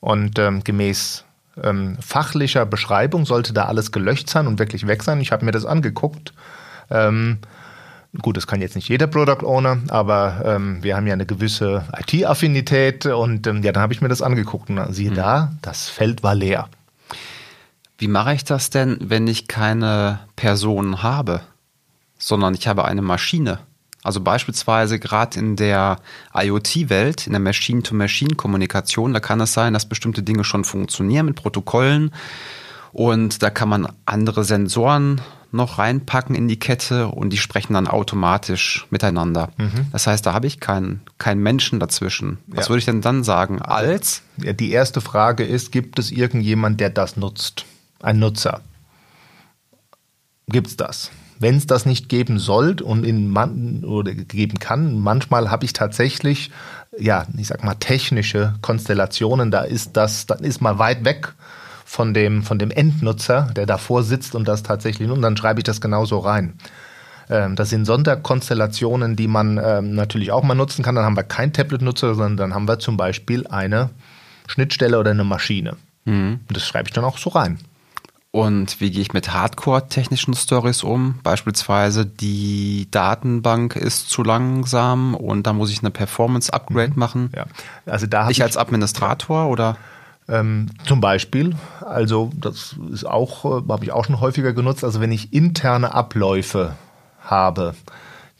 Und 0.00 0.38
ähm, 0.38 0.62
gemäß 0.62 1.24
ähm, 1.62 1.96
fachlicher 2.00 2.66
Beschreibung 2.66 3.24
sollte 3.24 3.54
da 3.54 3.64
alles 3.64 3.92
gelöscht 3.92 4.28
sein 4.28 4.46
und 4.46 4.58
wirklich 4.58 4.86
weg 4.86 5.02
sein. 5.02 5.22
Ich 5.22 5.32
habe 5.32 5.46
mir 5.46 5.52
das 5.52 5.64
angeguckt. 5.64 6.34
Ähm, 6.90 7.38
gut, 8.22 8.36
das 8.36 8.46
kann 8.46 8.60
jetzt 8.60 8.76
nicht 8.76 8.88
jeder 8.88 9.06
Product 9.06 9.44
Owner, 9.44 9.78
aber 9.88 10.42
ähm, 10.44 10.82
wir 10.82 10.96
haben 10.96 11.06
ja 11.06 11.12
eine 11.12 11.26
gewisse 11.26 11.84
IT-Affinität 11.98 13.06
und 13.06 13.46
ähm, 13.46 13.62
ja, 13.62 13.72
dann 13.72 13.82
habe 13.82 13.92
ich 13.92 14.00
mir 14.00 14.08
das 14.08 14.22
angeguckt 14.22 14.70
und 14.70 14.94
siehe 14.94 15.10
mhm. 15.10 15.16
da, 15.16 15.52
das 15.62 15.88
Feld 15.88 16.22
war 16.22 16.34
leer. 16.34 16.68
Wie 17.98 18.08
mache 18.08 18.34
ich 18.34 18.44
das 18.44 18.70
denn, 18.70 18.98
wenn 19.00 19.26
ich 19.26 19.48
keine 19.48 20.20
Person 20.36 21.02
habe, 21.02 21.40
sondern 22.18 22.54
ich 22.54 22.66
habe 22.66 22.84
eine 22.84 23.02
Maschine? 23.02 23.60
Also 24.02 24.20
beispielsweise 24.20 24.98
gerade 24.98 25.38
in 25.38 25.56
der 25.56 25.96
IoT-Welt, 26.34 27.26
in 27.26 27.32
der 27.32 27.40
Machine-to-Machine-Kommunikation, 27.40 29.14
da 29.14 29.20
kann 29.20 29.40
es 29.40 29.54
sein, 29.54 29.72
dass 29.72 29.88
bestimmte 29.88 30.22
Dinge 30.22 30.44
schon 30.44 30.64
funktionieren 30.64 31.26
mit 31.26 31.36
Protokollen 31.36 32.12
und 32.92 33.42
da 33.42 33.50
kann 33.50 33.68
man 33.68 33.88
andere 34.04 34.44
Sensoren 34.44 35.20
noch 35.54 35.78
reinpacken 35.78 36.34
in 36.34 36.48
die 36.48 36.58
Kette 36.58 37.08
und 37.08 37.30
die 37.30 37.36
sprechen 37.38 37.74
dann 37.74 37.86
automatisch 37.86 38.86
miteinander. 38.90 39.50
Mhm. 39.56 39.86
Das 39.92 40.06
heißt, 40.06 40.26
da 40.26 40.32
habe 40.32 40.46
ich 40.46 40.60
keinen 40.60 41.00
keinen 41.18 41.42
Menschen 41.42 41.80
dazwischen. 41.80 42.38
Was 42.46 42.66
ja. 42.66 42.70
würde 42.70 42.78
ich 42.80 42.84
denn 42.84 43.00
dann 43.00 43.24
sagen? 43.24 43.62
Als? 43.62 44.22
Ja, 44.36 44.52
die 44.52 44.70
erste 44.70 45.00
Frage 45.00 45.44
ist, 45.44 45.72
gibt 45.72 45.98
es 45.98 46.10
irgendjemand, 46.10 46.80
der 46.80 46.90
das 46.90 47.16
nutzt? 47.16 47.64
Ein 48.02 48.18
Nutzer. 48.18 48.60
Gibt 50.48 50.66
es 50.66 50.76
das? 50.76 51.10
wenn 51.38 51.56
es 51.56 51.66
das 51.66 51.84
nicht 51.84 52.08
geben 52.08 52.38
soll 52.38 52.80
und 52.80 53.04
in 53.04 53.28
man 53.28 53.84
oder 53.84 54.14
geben 54.14 54.58
kann, 54.58 54.98
manchmal 54.98 55.50
habe 55.50 55.64
ich 55.64 55.72
tatsächlich, 55.72 56.50
ja, 56.98 57.26
ich 57.36 57.48
sag 57.48 57.64
mal, 57.64 57.74
technische 57.74 58.54
Konstellationen, 58.62 59.50
da 59.50 59.60
ist 59.60 59.96
das, 59.96 60.26
dann 60.26 60.38
ist 60.38 60.60
mal 60.60 60.78
weit 60.78 61.04
weg 61.04 61.34
von 61.94 62.12
dem, 62.12 62.42
von 62.42 62.58
dem 62.58 62.72
Endnutzer, 62.72 63.52
der 63.54 63.66
davor 63.66 64.02
sitzt 64.02 64.34
und 64.34 64.48
das 64.48 64.64
tatsächlich, 64.64 65.08
und 65.08 65.22
dann 65.22 65.36
schreibe 65.36 65.60
ich 65.60 65.64
das 65.64 65.80
genauso 65.80 66.18
rein. 66.18 66.54
Ähm, 67.30 67.54
das 67.54 67.70
sind 67.70 67.84
Sonderkonstellationen, 67.84 69.14
die 69.14 69.28
man 69.28 69.60
ähm, 69.64 69.94
natürlich 69.94 70.32
auch 70.32 70.42
mal 70.42 70.56
nutzen 70.56 70.82
kann. 70.82 70.96
Dann 70.96 71.04
haben 71.04 71.16
wir 71.16 71.22
kein 71.22 71.52
Tablet-Nutzer, 71.52 72.16
sondern 72.16 72.36
dann 72.36 72.54
haben 72.54 72.66
wir 72.66 72.80
zum 72.80 72.96
Beispiel 72.96 73.46
eine 73.46 73.90
Schnittstelle 74.48 74.98
oder 74.98 75.12
eine 75.12 75.22
Maschine. 75.22 75.76
Mhm. 76.04 76.40
Das 76.48 76.66
schreibe 76.66 76.88
ich 76.88 76.92
dann 76.92 77.04
auch 77.04 77.16
so 77.16 77.30
rein. 77.30 77.60
Und 78.32 78.80
wie 78.80 78.90
gehe 78.90 79.00
ich 79.00 79.12
mit 79.12 79.32
Hardcore-technischen 79.32 80.34
Stories 80.34 80.82
um? 80.82 81.20
Beispielsweise 81.22 82.04
die 82.04 82.88
Datenbank 82.90 83.76
ist 83.76 84.10
zu 84.10 84.24
langsam 84.24 85.14
und 85.14 85.46
da 85.46 85.52
muss 85.52 85.70
ich 85.70 85.78
eine 85.78 85.92
Performance-Upgrade 85.92 86.94
mhm. 86.94 86.98
machen. 86.98 87.30
Ja. 87.36 87.46
Also 87.86 88.08
da 88.08 88.28
ich, 88.30 88.38
ich 88.38 88.42
als 88.42 88.56
Administrator 88.56 89.48
oder? 89.48 89.76
Ähm, 90.28 90.70
zum 90.86 91.00
Beispiel, 91.00 91.54
also 91.84 92.30
das 92.34 92.76
ist 92.90 93.04
auch, 93.04 93.44
äh, 93.44 93.68
habe 93.68 93.84
ich 93.84 93.92
auch 93.92 94.06
schon 94.06 94.20
häufiger 94.20 94.52
genutzt. 94.52 94.84
Also 94.84 95.00
wenn 95.00 95.12
ich 95.12 95.32
interne 95.32 95.94
Abläufe 95.94 96.74
habe, 97.20 97.74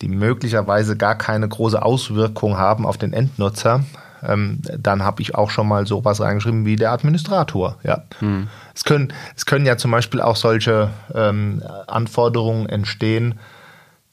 die 0.01 0.09
möglicherweise 0.09 0.97
gar 0.97 1.17
keine 1.17 1.49
große 1.49 1.81
Auswirkung 1.81 2.57
haben 2.57 2.87
auf 2.87 2.97
den 2.97 3.13
Endnutzer, 3.13 3.85
ähm, 4.27 4.61
dann 4.79 5.03
habe 5.03 5.23
ich 5.23 5.35
auch 5.35 5.51
schon 5.51 5.69
mal 5.69 5.87
sowas 5.87 6.21
reingeschrieben 6.21 6.65
wie 6.65 6.77
der 6.77 6.93
Administrator. 6.93 7.77
Ja. 7.83 8.05
Hm. 8.21 8.49
Es, 8.75 8.85
können, 8.85 9.13
es 9.37 9.47
können 9.47 9.67
ja 9.67 9.77
zum 9.77 9.91
Beispiel 9.91 10.21
auch 10.21 10.37
solche 10.37 10.91
ähm, 11.15 11.63
Anforderungen 11.87 12.67
entstehen, 12.69 13.39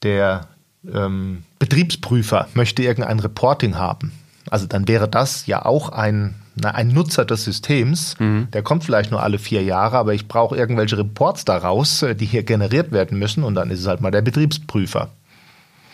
der 0.04 0.48
ähm, 0.92 1.44
Betriebsprüfer 1.60 2.48
möchte 2.54 2.84
irgendein 2.84 3.20
Reporting 3.20 3.78
haben. 3.78 4.12
Also 4.50 4.68
dann 4.68 4.88
wäre 4.88 5.08
das 5.08 5.46
ja 5.46 5.66
auch 5.66 5.90
ein, 5.90 6.36
na, 6.62 6.72
ein 6.72 6.90
Nutzer 6.90 7.26
des 7.26 7.44
Systems. 7.44 8.16
Mhm. 8.20 8.50
Der 8.52 8.64
kommt 8.64 8.84
vielleicht 8.84 9.12
nur 9.12 9.22
alle 9.22 9.40
vier 9.40 9.64
Jahre, 9.64 9.98
aber 9.98 10.14
ich 10.14 10.28
brauche 10.28 10.56
irgendwelche 10.56 10.98
Reports 10.98 11.46
daraus, 11.46 12.02
äh, 12.04 12.16
die 12.16 12.26
hier 12.26 12.44
generiert 12.44 12.92
werden 12.92 13.20
müssen 13.20 13.44
und 13.44 13.56
dann 13.56 13.72
ist 13.72 13.80
es 13.80 13.88
halt 13.88 14.02
mal 14.02 14.12
der 14.12 14.22
Betriebsprüfer. 14.22 15.10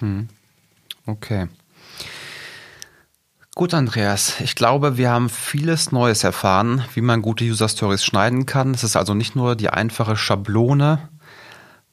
Mhm. 0.01 0.27
Okay. 1.05 1.47
Gut, 3.55 3.73
Andreas. 3.73 4.39
Ich 4.41 4.53
glaube, 4.53 4.97
wir 4.97 5.09
haben 5.09 5.29
vieles 5.29 5.91
Neues 5.91 6.23
erfahren, 6.23 6.83
wie 6.93 7.01
man 7.01 7.23
gute 7.23 7.43
User 7.43 7.67
Stories 7.67 8.05
schneiden 8.05 8.45
kann. 8.45 8.71
Es 8.75 8.83
ist 8.83 8.95
also 8.95 9.15
nicht 9.15 9.35
nur 9.35 9.55
die 9.55 9.69
einfache 9.69 10.15
Schablone 10.15 10.99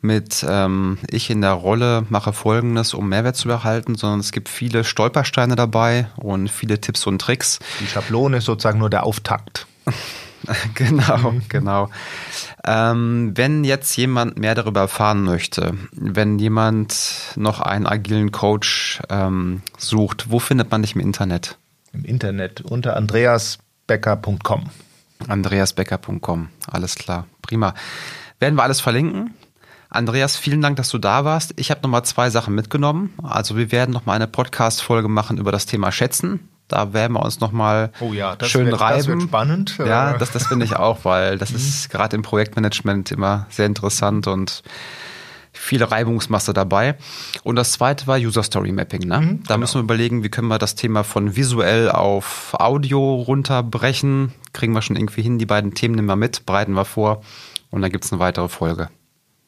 mit 0.04 0.44
ähm, 0.46 0.98
ich 1.10 1.30
in 1.30 1.40
der 1.40 1.52
Rolle 1.52 2.04
mache 2.10 2.32
Folgendes, 2.32 2.92
um 2.94 3.08
Mehrwert 3.08 3.36
zu 3.36 3.48
erhalten, 3.48 3.94
sondern 3.94 4.20
es 4.20 4.30
gibt 4.30 4.48
viele 4.50 4.84
Stolpersteine 4.84 5.56
dabei 5.56 6.08
und 6.16 6.48
viele 6.48 6.80
Tipps 6.80 7.06
und 7.06 7.18
Tricks. 7.20 7.58
Die 7.80 7.86
Schablone 7.86 8.36
ist 8.36 8.44
sozusagen 8.44 8.78
nur 8.78 8.90
der 8.90 9.04
Auftakt. 9.04 9.66
genau, 10.74 11.32
mhm. 11.32 11.42
genau. 11.48 11.90
Ähm, 12.64 13.32
wenn 13.34 13.64
jetzt 13.64 13.96
jemand 13.96 14.38
mehr 14.38 14.54
darüber 14.54 14.80
erfahren 14.80 15.22
möchte, 15.22 15.74
wenn 15.92 16.38
jemand 16.38 17.32
noch 17.36 17.60
einen 17.60 17.86
agilen 17.86 18.30
Coach 18.30 19.00
ähm, 19.08 19.62
sucht, 19.78 20.30
wo 20.30 20.38
findet 20.38 20.70
man 20.70 20.82
dich 20.82 20.94
im 20.94 21.00
Internet? 21.00 21.56
Im 21.94 22.04
Internet 22.04 22.60
unter 22.60 22.96
andreasbecker.com. 22.96 24.68
Andreasbecker.com, 25.28 26.48
alles 26.70 26.96
klar, 26.96 27.26
prima. 27.40 27.72
Werden 28.38 28.56
wir 28.56 28.64
alles 28.64 28.80
verlinken? 28.80 29.32
Andreas, 29.94 30.36
vielen 30.36 30.60
Dank, 30.60 30.76
dass 30.76 30.88
du 30.88 30.98
da 30.98 31.24
warst. 31.24 31.54
Ich 31.56 31.70
habe 31.70 31.80
nochmal 31.82 32.04
zwei 32.04 32.28
Sachen 32.28 32.52
mitgenommen. 32.52 33.14
Also 33.22 33.56
wir 33.56 33.70
werden 33.70 33.92
nochmal 33.92 34.16
eine 34.16 34.26
Podcast-Folge 34.26 35.06
machen 35.06 35.38
über 35.38 35.52
das 35.52 35.66
Thema 35.66 35.92
Schätzen. 35.92 36.48
Da 36.66 36.92
werden 36.92 37.12
wir 37.12 37.22
uns 37.22 37.38
nochmal 37.38 37.92
oh 38.00 38.12
ja, 38.12 38.36
schön 38.42 38.66
wird, 38.66 38.80
reiben. 38.80 38.98
Das 38.98 39.06
wird 39.06 39.22
spannend. 39.22 39.78
Ja, 39.78 40.14
das, 40.18 40.32
das 40.32 40.48
finde 40.48 40.64
ich 40.64 40.74
auch, 40.74 41.04
weil 41.04 41.38
das 41.38 41.50
mhm. 41.50 41.56
ist 41.56 41.90
gerade 41.90 42.16
im 42.16 42.22
Projektmanagement 42.22 43.12
immer 43.12 43.46
sehr 43.50 43.66
interessant 43.66 44.26
und 44.26 44.64
viele 45.52 45.88
Reibungsmasse 45.88 46.52
dabei. 46.52 46.96
Und 47.44 47.54
das 47.54 47.70
zweite 47.70 48.08
war 48.08 48.18
User 48.18 48.42
Story 48.42 48.72
Mapping. 48.72 49.02
Ne? 49.06 49.20
Mhm, 49.20 49.42
da 49.44 49.54
genau. 49.54 49.58
müssen 49.58 49.74
wir 49.76 49.82
überlegen, 49.82 50.24
wie 50.24 50.28
können 50.28 50.48
wir 50.48 50.58
das 50.58 50.74
Thema 50.74 51.04
von 51.04 51.36
visuell 51.36 51.88
auf 51.88 52.56
Audio 52.58 53.14
runterbrechen. 53.14 54.32
Kriegen 54.52 54.72
wir 54.72 54.82
schon 54.82 54.96
irgendwie 54.96 55.22
hin. 55.22 55.38
Die 55.38 55.46
beiden 55.46 55.74
Themen 55.74 55.94
nehmen 55.94 56.08
wir 56.08 56.16
mit, 56.16 56.46
bereiten 56.46 56.72
wir 56.72 56.84
vor 56.84 57.22
und 57.70 57.80
dann 57.80 57.92
gibt 57.92 58.04
es 58.04 58.12
eine 58.12 58.18
weitere 58.18 58.48
Folge. 58.48 58.88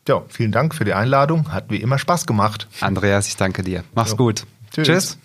Ja, 0.08 0.22
vielen 0.28 0.52
Dank 0.52 0.74
für 0.74 0.84
die 0.84 0.94
Einladung. 0.94 1.52
Hat 1.52 1.64
wie 1.68 1.76
immer 1.76 1.98
Spaß 1.98 2.26
gemacht. 2.26 2.68
Andreas, 2.80 3.28
ich 3.28 3.36
danke 3.36 3.62
dir. 3.62 3.84
Mach's 3.94 4.12
jo. 4.12 4.16
gut. 4.16 4.46
Tschüss. 4.72 4.86
Tschüss. 4.86 5.18